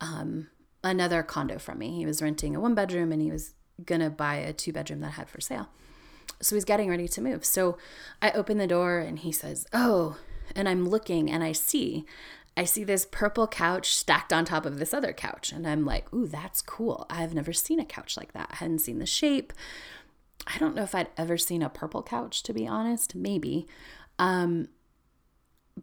um, 0.01 0.47
another 0.83 1.23
condo 1.23 1.57
from 1.57 1.79
me. 1.79 1.95
He 1.95 2.05
was 2.05 2.21
renting 2.21 2.55
a 2.55 2.59
one 2.59 2.75
bedroom, 2.75 3.11
and 3.11 3.21
he 3.21 3.31
was 3.31 3.53
gonna 3.85 4.09
buy 4.09 4.35
a 4.35 4.53
two 4.53 4.73
bedroom 4.73 4.99
that 4.99 5.07
I 5.07 5.11
had 5.11 5.29
for 5.29 5.41
sale. 5.41 5.69
So 6.41 6.55
he's 6.55 6.65
getting 6.65 6.89
ready 6.89 7.07
to 7.07 7.21
move. 7.21 7.45
So 7.45 7.77
I 8.21 8.31
open 8.31 8.57
the 8.57 8.67
door, 8.67 8.99
and 8.99 9.19
he 9.19 9.31
says, 9.31 9.65
"Oh," 9.71 10.17
and 10.55 10.67
I'm 10.67 10.87
looking, 10.87 11.31
and 11.31 11.43
I 11.43 11.53
see 11.53 12.05
I 12.55 12.65
see 12.65 12.83
this 12.83 13.07
purple 13.09 13.47
couch 13.47 13.95
stacked 13.95 14.31
on 14.31 14.45
top 14.45 14.65
of 14.65 14.77
this 14.77 14.93
other 14.93 15.13
couch. 15.13 15.51
And 15.51 15.67
I'm 15.67 15.85
like, 15.85 16.13
ooh, 16.13 16.27
that's 16.27 16.61
cool. 16.61 17.05
I've 17.09 17.33
never 17.33 17.53
seen 17.53 17.79
a 17.79 17.85
couch 17.85 18.15
like 18.15 18.33
that. 18.33 18.49
I 18.51 18.55
hadn't 18.57 18.79
seen 18.79 18.99
the 18.99 19.05
shape. 19.05 19.53
I 20.45 20.57
don't 20.57 20.75
know 20.75 20.83
if 20.83 20.93
I'd 20.93 21.09
ever 21.17 21.37
seen 21.37 21.63
a 21.63 21.69
purple 21.69 22.03
couch, 22.03 22.43
to 22.43 22.53
be 22.53 22.67
honest. 22.67 23.15
Maybe. 23.15 23.67
Um, 24.19 24.67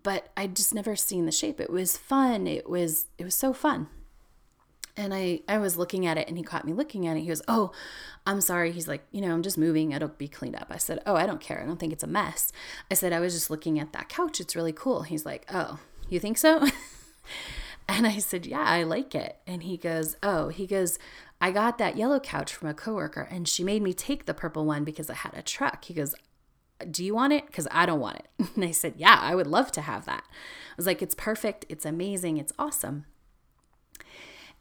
but 0.02 0.28
I'd 0.36 0.54
just 0.56 0.74
never 0.74 0.94
seen 0.96 1.26
the 1.26 1.32
shape. 1.32 1.60
It 1.60 1.70
was 1.70 1.96
fun. 1.96 2.46
It 2.46 2.68
was 2.68 3.06
it 3.18 3.24
was 3.24 3.34
so 3.34 3.52
fun. 3.52 3.88
And 4.96 5.14
I 5.14 5.40
I 5.48 5.58
was 5.58 5.76
looking 5.76 6.06
at 6.06 6.18
it 6.18 6.28
and 6.28 6.36
he 6.36 6.44
caught 6.44 6.64
me 6.64 6.72
looking 6.72 7.06
at 7.06 7.16
it. 7.16 7.20
He 7.20 7.26
goes, 7.26 7.42
"Oh, 7.48 7.72
I'm 8.26 8.40
sorry." 8.40 8.70
He's 8.72 8.86
like, 8.88 9.04
"You 9.10 9.20
know, 9.20 9.32
I'm 9.32 9.42
just 9.42 9.58
moving. 9.58 9.92
It'll 9.92 10.08
be 10.08 10.28
cleaned 10.28 10.56
up." 10.56 10.68
I 10.70 10.76
said, 10.76 11.00
"Oh, 11.06 11.14
I 11.16 11.26
don't 11.26 11.40
care. 11.40 11.60
I 11.60 11.66
don't 11.66 11.78
think 11.78 11.92
it's 11.92 12.04
a 12.04 12.08
mess." 12.08 12.52
I 12.90 12.94
said, 12.94 13.12
"I 13.12 13.20
was 13.20 13.34
just 13.34 13.50
looking 13.50 13.78
at 13.80 13.92
that 13.92 14.08
couch. 14.08 14.40
It's 14.40 14.56
really 14.56 14.72
cool." 14.72 15.02
He's 15.02 15.26
like, 15.26 15.46
"Oh, 15.52 15.78
you 16.14 16.20
think 16.20 16.38
so?" 16.38 16.66
and 17.88 18.06
I 18.06 18.18
said, 18.18 18.46
"Yeah, 18.46 18.64
I 18.64 18.82
like 18.82 19.14
it." 19.14 19.38
And 19.46 19.62
he 19.62 19.76
goes, 19.76 20.16
"Oh, 20.22 20.48
he 20.48 20.66
goes, 20.66 20.98
I 21.40 21.50
got 21.52 21.78
that 21.78 21.96
yellow 21.96 22.20
couch 22.20 22.52
from 22.54 22.68
a 22.68 22.74
coworker 22.74 23.26
and 23.30 23.48
she 23.48 23.64
made 23.64 23.82
me 23.82 23.94
take 23.94 24.26
the 24.26 24.34
purple 24.34 24.66
one 24.66 24.84
because 24.84 25.08
I 25.08 25.14
had 25.14 25.34
a 25.34 25.42
truck." 25.42 25.84
He 25.84 25.94
goes, 25.94 26.14
do 26.88 27.04
you 27.04 27.14
want 27.14 27.32
it? 27.32 27.46
Because 27.46 27.68
I 27.70 27.86
don't 27.86 28.00
want 28.00 28.18
it. 28.18 28.28
And 28.56 28.64
I 28.64 28.70
said, 28.70 28.94
Yeah, 28.96 29.18
I 29.20 29.34
would 29.34 29.46
love 29.46 29.72
to 29.72 29.80
have 29.82 30.04
that. 30.06 30.24
I 30.26 30.74
was 30.76 30.86
like, 30.86 31.02
It's 31.02 31.14
perfect. 31.14 31.66
It's 31.68 31.84
amazing. 31.84 32.36
It's 32.36 32.52
awesome. 32.58 33.06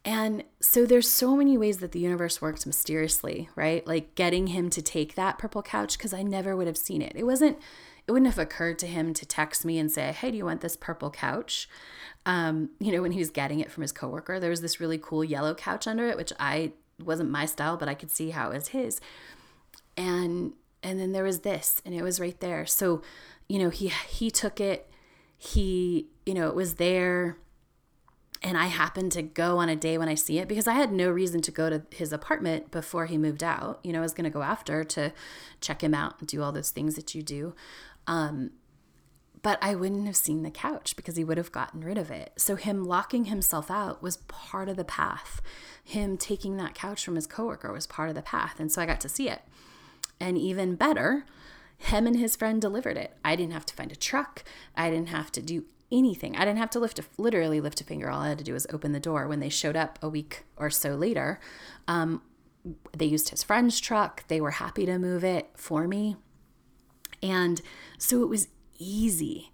And 0.04 0.44
so 0.60 0.86
there's 0.86 1.08
so 1.08 1.36
many 1.36 1.58
ways 1.58 1.78
that 1.78 1.92
the 1.92 1.98
universe 1.98 2.40
works 2.40 2.64
mysteriously, 2.64 3.50
right? 3.54 3.86
Like 3.86 4.14
getting 4.14 4.46
him 4.48 4.70
to 4.70 4.80
take 4.80 5.14
that 5.14 5.38
purple 5.38 5.62
couch 5.62 5.98
because 5.98 6.14
I 6.14 6.22
never 6.22 6.56
would 6.56 6.66
have 6.66 6.78
seen 6.78 7.02
it. 7.02 7.12
It 7.14 7.24
wasn't, 7.24 7.58
it 8.10 8.12
wouldn't 8.12 8.32
have 8.34 8.42
occurred 8.42 8.76
to 8.80 8.88
him 8.88 9.14
to 9.14 9.24
text 9.24 9.64
me 9.64 9.78
and 9.78 9.88
say, 9.88 10.10
Hey, 10.10 10.32
do 10.32 10.36
you 10.36 10.44
want 10.44 10.62
this 10.62 10.74
purple 10.74 11.12
couch? 11.12 11.68
Um, 12.26 12.70
you 12.80 12.90
know, 12.90 13.02
when 13.02 13.12
he 13.12 13.20
was 13.20 13.30
getting 13.30 13.60
it 13.60 13.70
from 13.70 13.82
his 13.82 13.92
coworker, 13.92 14.40
there 14.40 14.50
was 14.50 14.62
this 14.62 14.80
really 14.80 14.98
cool 14.98 15.22
yellow 15.22 15.54
couch 15.54 15.86
under 15.86 16.08
it, 16.08 16.16
which 16.16 16.32
I 16.40 16.72
wasn't 16.98 17.30
my 17.30 17.46
style, 17.46 17.76
but 17.76 17.88
I 17.88 17.94
could 17.94 18.10
see 18.10 18.30
how 18.30 18.50
it 18.50 18.54
was 18.54 18.68
his. 18.68 19.00
And 19.96 20.54
and 20.82 20.98
then 20.98 21.12
there 21.12 21.22
was 21.22 21.40
this 21.40 21.80
and 21.84 21.94
it 21.94 22.02
was 22.02 22.18
right 22.18 22.40
there 22.40 22.64
so 22.64 23.02
you 23.48 23.58
know 23.58 23.68
he 23.68 23.92
he 24.08 24.30
took 24.30 24.60
it 24.60 24.90
he 25.36 26.06
you 26.24 26.32
know 26.32 26.48
it 26.48 26.54
was 26.54 26.74
there 26.74 27.36
and 28.42 28.56
I 28.56 28.66
happened 28.66 29.12
to 29.12 29.22
go 29.22 29.58
on 29.58 29.68
a 29.68 29.76
day 29.76 29.98
when 29.98 30.08
I 30.08 30.14
see 30.14 30.38
it 30.38 30.48
because 30.48 30.66
I 30.66 30.72
had 30.72 30.92
no 30.92 31.10
reason 31.10 31.42
to 31.42 31.50
go 31.50 31.68
to 31.68 31.82
his 31.90 32.12
apartment 32.12 32.70
before 32.70 33.04
he 33.04 33.18
moved 33.18 33.44
out. 33.44 33.80
You 33.82 33.92
know, 33.92 33.98
I 33.98 34.02
was 34.02 34.14
going 34.14 34.24
to 34.24 34.30
go 34.30 34.40
after 34.40 34.82
to 34.82 35.12
check 35.60 35.82
him 35.84 35.92
out 35.92 36.18
and 36.18 36.26
do 36.26 36.42
all 36.42 36.50
those 36.50 36.70
things 36.70 36.94
that 36.94 37.14
you 37.14 37.22
do. 37.22 37.54
Um, 38.10 38.50
but 39.40 39.58
I 39.62 39.74
wouldn't 39.74 40.06
have 40.06 40.16
seen 40.16 40.42
the 40.42 40.50
couch 40.50 40.96
because 40.96 41.16
he 41.16 41.24
would 41.24 41.38
have 41.38 41.52
gotten 41.52 41.82
rid 41.82 41.96
of 41.96 42.10
it. 42.10 42.32
So 42.36 42.56
him 42.56 42.84
locking 42.84 43.26
himself 43.26 43.70
out 43.70 44.02
was 44.02 44.18
part 44.18 44.68
of 44.68 44.76
the 44.76 44.84
path. 44.84 45.40
Him 45.82 46.18
taking 46.18 46.56
that 46.56 46.74
couch 46.74 47.04
from 47.04 47.14
his 47.14 47.28
coworker 47.28 47.72
was 47.72 47.86
part 47.86 48.08
of 48.08 48.16
the 48.16 48.20
path. 48.20 48.58
And 48.58 48.70
so 48.70 48.82
I 48.82 48.86
got 48.86 49.00
to 49.02 49.08
see 49.08 49.28
it. 49.30 49.42
And 50.18 50.36
even 50.36 50.74
better, 50.74 51.24
him 51.78 52.06
and 52.06 52.18
his 52.18 52.36
friend 52.36 52.60
delivered 52.60 52.98
it. 52.98 53.16
I 53.24 53.36
didn't 53.36 53.52
have 53.52 53.64
to 53.66 53.74
find 53.74 53.92
a 53.92 53.96
truck. 53.96 54.44
I 54.76 54.90
didn't 54.90 55.08
have 55.08 55.30
to 55.32 55.40
do 55.40 55.64
anything. 55.92 56.36
I 56.36 56.44
didn't 56.44 56.58
have 56.58 56.70
to 56.70 56.80
lift 56.80 56.98
a, 56.98 57.04
literally 57.16 57.60
lift 57.60 57.80
a 57.80 57.84
finger. 57.84 58.10
All 58.10 58.22
I 58.22 58.28
had 58.30 58.38
to 58.38 58.44
do 58.44 58.52
was 58.52 58.66
open 58.70 58.92
the 58.92 59.00
door. 59.00 59.28
When 59.28 59.40
they 59.40 59.48
showed 59.48 59.76
up 59.76 60.00
a 60.02 60.08
week 60.08 60.42
or 60.56 60.68
so 60.68 60.96
later, 60.96 61.40
um, 61.88 62.22
they 62.94 63.06
used 63.06 63.30
his 63.30 63.44
friend's 63.44 63.80
truck. 63.80 64.24
They 64.26 64.40
were 64.40 64.50
happy 64.50 64.84
to 64.84 64.98
move 64.98 65.24
it 65.24 65.48
for 65.54 65.86
me. 65.88 66.16
And 67.22 67.60
so 67.98 68.22
it 68.22 68.28
was 68.28 68.48
easy. 68.78 69.52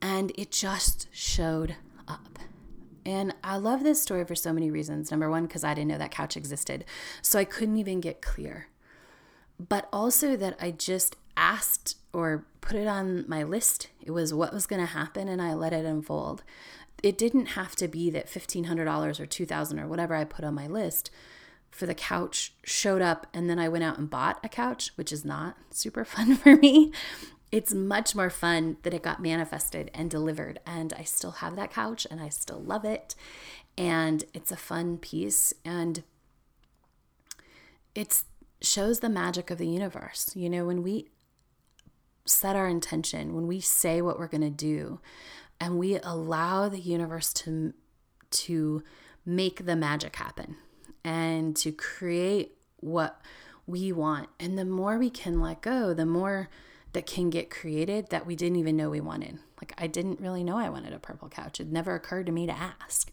And 0.00 0.32
it 0.36 0.50
just 0.50 1.08
showed 1.12 1.76
up. 2.06 2.38
And 3.04 3.34
I 3.44 3.56
love 3.56 3.82
this 3.82 4.02
story 4.02 4.24
for 4.24 4.34
so 4.34 4.52
many 4.52 4.70
reasons. 4.70 5.10
Number 5.10 5.30
one, 5.30 5.46
because 5.46 5.64
I 5.64 5.74
didn't 5.74 5.88
know 5.88 5.98
that 5.98 6.10
couch 6.10 6.36
existed. 6.36 6.84
So 7.22 7.38
I 7.38 7.44
couldn't 7.44 7.76
even 7.76 8.00
get 8.00 8.20
clear 8.20 8.68
but 9.58 9.88
also 9.92 10.36
that 10.36 10.56
I 10.60 10.70
just 10.70 11.16
asked 11.36 11.96
or 12.12 12.46
put 12.60 12.76
it 12.76 12.86
on 12.86 13.24
my 13.28 13.42
list. 13.42 13.88
It 14.02 14.10
was 14.10 14.32
what 14.32 14.52
was 14.52 14.66
going 14.66 14.80
to 14.80 14.86
happen 14.86 15.28
and 15.28 15.40
I 15.40 15.54
let 15.54 15.72
it 15.72 15.84
unfold. 15.84 16.42
It 17.02 17.18
didn't 17.18 17.46
have 17.46 17.76
to 17.76 17.88
be 17.88 18.10
that 18.10 18.28
$1500 18.28 19.20
or 19.20 19.26
2,000 19.26 19.78
or 19.78 19.86
whatever 19.86 20.14
I 20.14 20.24
put 20.24 20.44
on 20.44 20.54
my 20.54 20.66
list 20.66 21.10
for 21.70 21.86
the 21.86 21.94
couch 21.94 22.54
showed 22.64 23.02
up 23.02 23.26
and 23.34 23.48
then 23.50 23.58
I 23.58 23.68
went 23.68 23.84
out 23.84 23.98
and 23.98 24.08
bought 24.08 24.40
a 24.42 24.48
couch, 24.48 24.92
which 24.96 25.12
is 25.12 25.24
not 25.24 25.56
super 25.70 26.04
fun 26.06 26.36
for 26.36 26.56
me. 26.56 26.92
It's 27.52 27.72
much 27.72 28.14
more 28.14 28.30
fun 28.30 28.76
that 28.82 28.92
it 28.92 29.02
got 29.02 29.22
manifested 29.22 29.90
and 29.94 30.10
delivered 30.10 30.58
and 30.66 30.92
I 30.98 31.04
still 31.04 31.32
have 31.32 31.56
that 31.56 31.72
couch 31.72 32.06
and 32.10 32.20
I 32.20 32.28
still 32.28 32.60
love 32.60 32.84
it 32.84 33.14
and 33.78 34.24
it's 34.34 34.50
a 34.50 34.56
fun 34.56 34.98
piece 34.98 35.52
and 35.64 36.02
it 37.94 38.22
shows 38.60 39.00
the 39.00 39.08
magic 39.08 39.50
of 39.50 39.58
the 39.58 39.68
universe. 39.68 40.32
You 40.34 40.50
know, 40.50 40.64
when 40.64 40.82
we 40.82 41.08
set 42.24 42.56
our 42.56 42.68
intention, 42.68 43.34
when 43.34 43.46
we 43.46 43.60
say 43.60 44.02
what 44.02 44.18
we're 44.18 44.26
going 44.26 44.42
to 44.42 44.50
do, 44.50 45.00
and 45.60 45.78
we 45.78 45.96
allow 45.96 46.68
the 46.68 46.80
universe 46.80 47.32
to 47.32 47.72
to 48.28 48.82
make 49.24 49.64
the 49.64 49.76
magic 49.76 50.16
happen 50.16 50.56
and 51.06 51.54
to 51.54 51.70
create 51.70 52.56
what 52.80 53.22
we 53.64 53.92
want. 53.92 54.28
And 54.40 54.58
the 54.58 54.64
more 54.64 54.98
we 54.98 55.08
can 55.08 55.40
let 55.40 55.62
go, 55.62 55.94
the 55.94 56.04
more 56.04 56.50
that 56.94 57.06
can 57.06 57.30
get 57.30 57.48
created 57.48 58.10
that 58.10 58.26
we 58.26 58.34
didn't 58.34 58.56
even 58.56 58.76
know 58.76 58.90
we 58.90 59.00
wanted. 59.00 59.38
Like 59.60 59.72
I 59.78 59.86
didn't 59.86 60.20
really 60.20 60.42
know 60.42 60.58
I 60.58 60.68
wanted 60.68 60.92
a 60.92 60.98
purple 60.98 61.28
couch. 61.28 61.60
It 61.60 61.68
never 61.68 61.94
occurred 61.94 62.26
to 62.26 62.32
me 62.32 62.46
to 62.46 62.52
ask. 62.52 63.12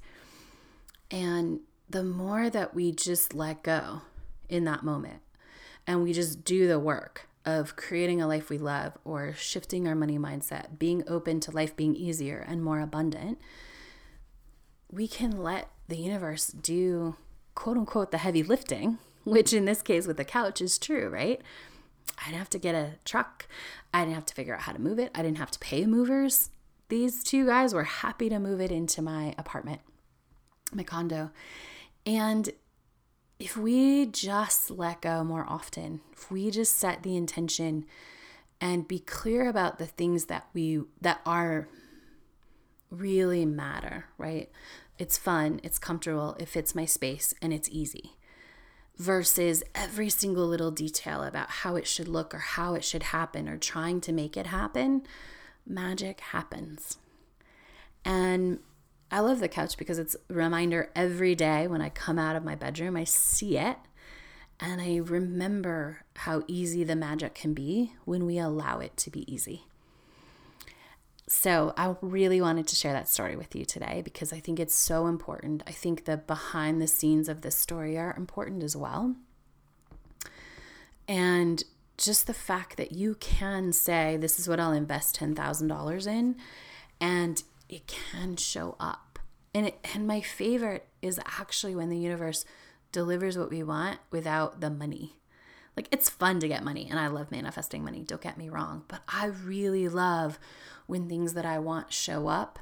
And 1.11 1.59
the 1.87 2.03
more 2.03 2.49
that 2.49 2.73
we 2.73 2.91
just 2.91 3.35
let 3.35 3.61
go 3.61 4.01
in 4.49 4.63
that 4.63 4.81
moment 4.81 5.21
and 5.85 6.01
we 6.01 6.13
just 6.13 6.43
do 6.43 6.67
the 6.67 6.79
work 6.79 7.27
of 7.45 7.75
creating 7.75 8.21
a 8.21 8.27
life 8.27 8.49
we 8.49 8.57
love 8.57 8.97
or 9.05 9.33
shifting 9.33 9.87
our 9.87 9.95
money 9.95 10.17
mindset, 10.17 10.79
being 10.79 11.03
open 11.07 11.39
to 11.41 11.51
life 11.51 11.75
being 11.75 11.95
easier 11.95 12.43
and 12.47 12.63
more 12.63 12.79
abundant, 12.79 13.39
we 14.91 15.07
can 15.07 15.43
let 15.43 15.69
the 15.87 15.97
universe 15.97 16.47
do 16.47 17.17
quote 17.55 17.77
unquote 17.77 18.11
the 18.11 18.17
heavy 18.17 18.43
lifting, 18.43 18.97
which 19.23 19.53
in 19.53 19.65
this 19.65 19.81
case 19.81 20.07
with 20.07 20.17
the 20.17 20.25
couch 20.25 20.61
is 20.61 20.77
true, 20.77 21.09
right? 21.09 21.41
I 22.19 22.25
didn't 22.25 22.39
have 22.39 22.49
to 22.51 22.59
get 22.59 22.75
a 22.75 22.93
truck. 23.05 23.47
I 23.93 24.03
didn't 24.03 24.15
have 24.15 24.25
to 24.27 24.33
figure 24.33 24.55
out 24.55 24.61
how 24.61 24.73
to 24.73 24.81
move 24.81 24.99
it. 24.99 25.11
I 25.15 25.21
didn't 25.21 25.37
have 25.37 25.51
to 25.51 25.59
pay 25.59 25.85
movers. 25.85 26.49
These 26.89 27.23
two 27.23 27.45
guys 27.45 27.73
were 27.73 27.83
happy 27.83 28.29
to 28.29 28.39
move 28.39 28.59
it 28.61 28.71
into 28.71 29.01
my 29.01 29.33
apartment, 29.37 29.81
my 30.73 30.83
condo. 30.83 31.31
And 32.05 32.49
if 33.39 33.57
we 33.57 34.05
just 34.05 34.69
let 34.69 35.01
go 35.01 35.23
more 35.23 35.45
often, 35.47 36.01
if 36.11 36.31
we 36.31 36.51
just 36.51 36.77
set 36.77 37.03
the 37.03 37.15
intention 37.15 37.85
and 38.61 38.87
be 38.87 38.99
clear 38.99 39.49
about 39.49 39.77
the 39.77 39.85
things 39.85 40.25
that 40.25 40.47
we 40.53 40.81
that 41.01 41.19
are 41.25 41.67
really 42.89 43.45
matter, 43.45 44.05
right? 44.17 44.49
It's 44.97 45.17
fun, 45.17 45.59
it's 45.63 45.79
comfortable, 45.79 46.35
it 46.39 46.47
fits 46.47 46.75
my 46.75 46.85
space, 46.85 47.33
and 47.41 47.51
it's 47.51 47.69
easy. 47.69 48.15
Versus 48.97 49.63
every 49.73 50.09
single 50.09 50.45
little 50.45 50.71
detail 50.71 51.23
about 51.23 51.49
how 51.49 51.75
it 51.75 51.87
should 51.87 52.07
look 52.07 52.33
or 52.33 52.39
how 52.39 52.75
it 52.75 52.83
should 52.83 53.03
happen 53.03 53.49
or 53.49 53.57
trying 53.57 54.01
to 54.01 54.11
make 54.11 54.37
it 54.37 54.47
happen, 54.47 55.03
magic 55.65 56.19
happens. 56.19 56.97
And 58.05 58.59
I 59.09 59.19
love 59.19 59.39
the 59.39 59.47
couch 59.47 59.77
because 59.77 59.97
it's 59.97 60.15
a 60.29 60.33
reminder 60.33 60.91
every 60.95 61.35
day 61.35 61.67
when 61.67 61.81
I 61.81 61.89
come 61.89 62.19
out 62.19 62.35
of 62.35 62.43
my 62.43 62.55
bedroom, 62.55 62.95
I 62.95 63.03
see 63.03 63.57
it 63.57 63.77
and 64.59 64.81
I 64.81 64.97
remember 64.97 65.99
how 66.15 66.43
easy 66.47 66.83
the 66.83 66.95
magic 66.95 67.35
can 67.35 67.53
be 67.53 67.93
when 68.05 68.25
we 68.25 68.37
allow 68.37 68.79
it 68.79 68.95
to 68.97 69.09
be 69.09 69.31
easy. 69.31 69.65
So, 71.35 71.73
I 71.75 71.95
really 72.01 72.41
wanted 72.41 72.67
to 72.67 72.75
share 72.75 72.93
that 72.93 73.09
story 73.09 73.35
with 73.35 73.55
you 73.55 73.65
today 73.65 74.03
because 74.05 74.31
I 74.31 74.39
think 74.39 74.59
it's 74.59 74.75
so 74.75 75.07
important. 75.07 75.63
I 75.65 75.71
think 75.71 76.05
the 76.05 76.15
behind 76.15 76.79
the 76.79 76.85
scenes 76.85 77.27
of 77.27 77.41
this 77.41 77.55
story 77.55 77.97
are 77.97 78.13
important 78.15 78.61
as 78.61 78.77
well. 78.77 79.15
And 81.07 81.63
just 81.97 82.27
the 82.27 82.35
fact 82.35 82.77
that 82.77 82.91
you 82.91 83.15
can 83.15 83.73
say, 83.73 84.15
This 84.15 84.37
is 84.37 84.47
what 84.47 84.59
I'll 84.59 84.73
invest 84.73 85.19
$10,000 85.19 86.07
in, 86.07 86.35
and 87.01 87.43
it 87.67 87.87
can 87.87 88.37
show 88.37 88.75
up. 88.79 89.17
And 89.55 89.65
it, 89.65 89.83
and 89.95 90.05
my 90.05 90.21
favorite 90.21 90.85
is 91.01 91.19
actually 91.25 91.73
when 91.75 91.89
the 91.89 91.97
universe 91.97 92.45
delivers 92.91 93.39
what 93.39 93.49
we 93.49 93.63
want 93.63 93.97
without 94.11 94.61
the 94.61 94.69
money. 94.69 95.15
Like 95.75 95.87
it's 95.91 96.09
fun 96.09 96.39
to 96.41 96.47
get 96.47 96.63
money 96.63 96.87
and 96.89 96.99
I 96.99 97.07
love 97.07 97.31
manifesting 97.31 97.83
money, 97.83 98.03
don't 98.03 98.21
get 98.21 98.37
me 98.37 98.49
wrong, 98.49 98.83
but 98.87 99.01
I 99.07 99.25
really 99.25 99.89
love 99.89 100.37
when 100.87 101.07
things 101.07 101.33
that 101.33 101.45
I 101.45 101.59
want 101.59 101.93
show 101.93 102.27
up 102.27 102.59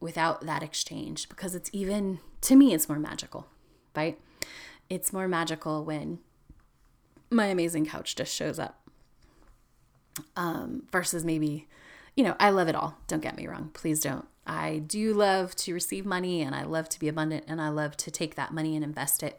without 0.00 0.46
that 0.46 0.62
exchange 0.62 1.28
because 1.28 1.54
it's 1.54 1.70
even 1.72 2.20
to 2.42 2.56
me 2.56 2.72
it's 2.72 2.88
more 2.88 2.98
magical, 2.98 3.46
right? 3.96 4.18
It's 4.88 5.12
more 5.12 5.28
magical 5.28 5.84
when 5.84 6.18
my 7.30 7.46
amazing 7.46 7.86
couch 7.86 8.16
just 8.16 8.34
shows 8.34 8.58
up. 8.58 8.80
Um, 10.36 10.82
versus 10.90 11.24
maybe, 11.24 11.68
you 12.16 12.24
know, 12.24 12.34
I 12.40 12.50
love 12.50 12.66
it 12.66 12.74
all. 12.74 12.98
Don't 13.06 13.22
get 13.22 13.36
me 13.36 13.46
wrong. 13.46 13.70
Please 13.72 14.00
don't 14.00 14.26
I 14.48 14.78
do 14.78 15.12
love 15.12 15.54
to 15.56 15.74
receive 15.74 16.06
money 16.06 16.40
and 16.40 16.54
I 16.54 16.64
love 16.64 16.88
to 16.88 16.98
be 16.98 17.06
abundant 17.06 17.44
and 17.46 17.60
I 17.60 17.68
love 17.68 17.96
to 17.98 18.10
take 18.10 18.34
that 18.36 18.52
money 18.52 18.74
and 18.74 18.82
invest 18.82 19.22
it 19.22 19.38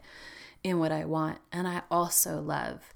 in 0.62 0.78
what 0.78 0.92
I 0.92 1.04
want. 1.04 1.38
And 1.50 1.66
I 1.66 1.82
also 1.90 2.40
love 2.40 2.94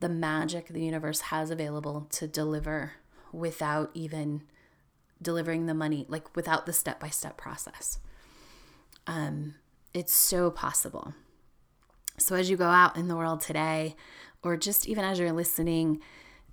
the 0.00 0.10
magic 0.10 0.68
the 0.68 0.84
universe 0.84 1.22
has 1.22 1.50
available 1.50 2.06
to 2.10 2.28
deliver 2.28 2.92
without 3.32 3.90
even 3.94 4.42
delivering 5.20 5.66
the 5.66 5.74
money, 5.74 6.06
like 6.08 6.34
without 6.36 6.66
the 6.66 6.72
step 6.72 7.00
by 7.00 7.08
step 7.08 7.36
process. 7.36 7.98
Um, 9.06 9.54
it's 9.94 10.12
so 10.12 10.50
possible. 10.50 11.14
So, 12.18 12.34
as 12.34 12.50
you 12.50 12.56
go 12.56 12.68
out 12.68 12.96
in 12.96 13.08
the 13.08 13.16
world 13.16 13.40
today, 13.40 13.96
or 14.42 14.56
just 14.56 14.88
even 14.88 15.04
as 15.04 15.18
you're 15.18 15.32
listening, 15.32 16.00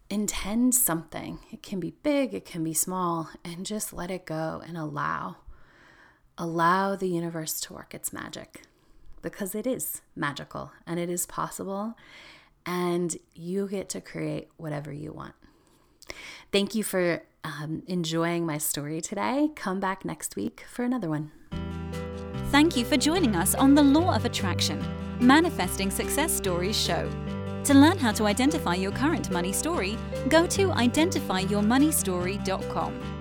intend 0.09 0.75
something. 0.75 1.39
It 1.51 1.63
can 1.63 1.79
be 1.79 1.95
big, 2.03 2.33
it 2.33 2.45
can 2.45 2.63
be 2.63 2.73
small, 2.73 3.29
and 3.43 3.65
just 3.65 3.93
let 3.93 4.11
it 4.11 4.25
go 4.25 4.61
and 4.65 4.77
allow. 4.77 5.37
Allow 6.37 6.95
the 6.95 7.07
universe 7.07 7.59
to 7.61 7.73
work 7.73 7.93
its 7.93 8.11
magic 8.11 8.63
because 9.21 9.55
it 9.55 9.65
is 9.65 10.01
magical 10.15 10.71
and 10.85 10.99
it 10.99 11.09
is 11.09 11.25
possible, 11.25 11.97
and 12.65 13.17
you 13.33 13.67
get 13.67 13.89
to 13.89 14.01
create 14.01 14.49
whatever 14.57 14.91
you 14.91 15.11
want. 15.11 15.33
Thank 16.51 16.75
you 16.75 16.83
for 16.83 17.23
um, 17.43 17.83
enjoying 17.87 18.45
my 18.45 18.57
story 18.57 19.01
today. 19.01 19.49
Come 19.55 19.79
back 19.79 20.05
next 20.05 20.35
week 20.35 20.65
for 20.69 20.83
another 20.83 21.09
one. 21.09 21.31
Thank 22.51 22.77
you 22.77 22.85
for 22.85 22.97
joining 22.97 23.35
us 23.35 23.55
on 23.55 23.75
the 23.75 23.83
Law 23.83 24.15
of 24.15 24.25
Attraction 24.25 24.83
Manifesting 25.19 25.91
Success 25.91 26.33
Stories 26.33 26.79
show. 26.79 27.09
To 27.65 27.73
learn 27.73 27.97
how 27.97 28.13
to 28.13 28.25
identify 28.25 28.75
your 28.75 28.91
current 28.91 29.29
money 29.31 29.51
story, 29.51 29.97
go 30.29 30.47
to 30.47 30.69
identifyyourmoneystory.com. 30.69 33.14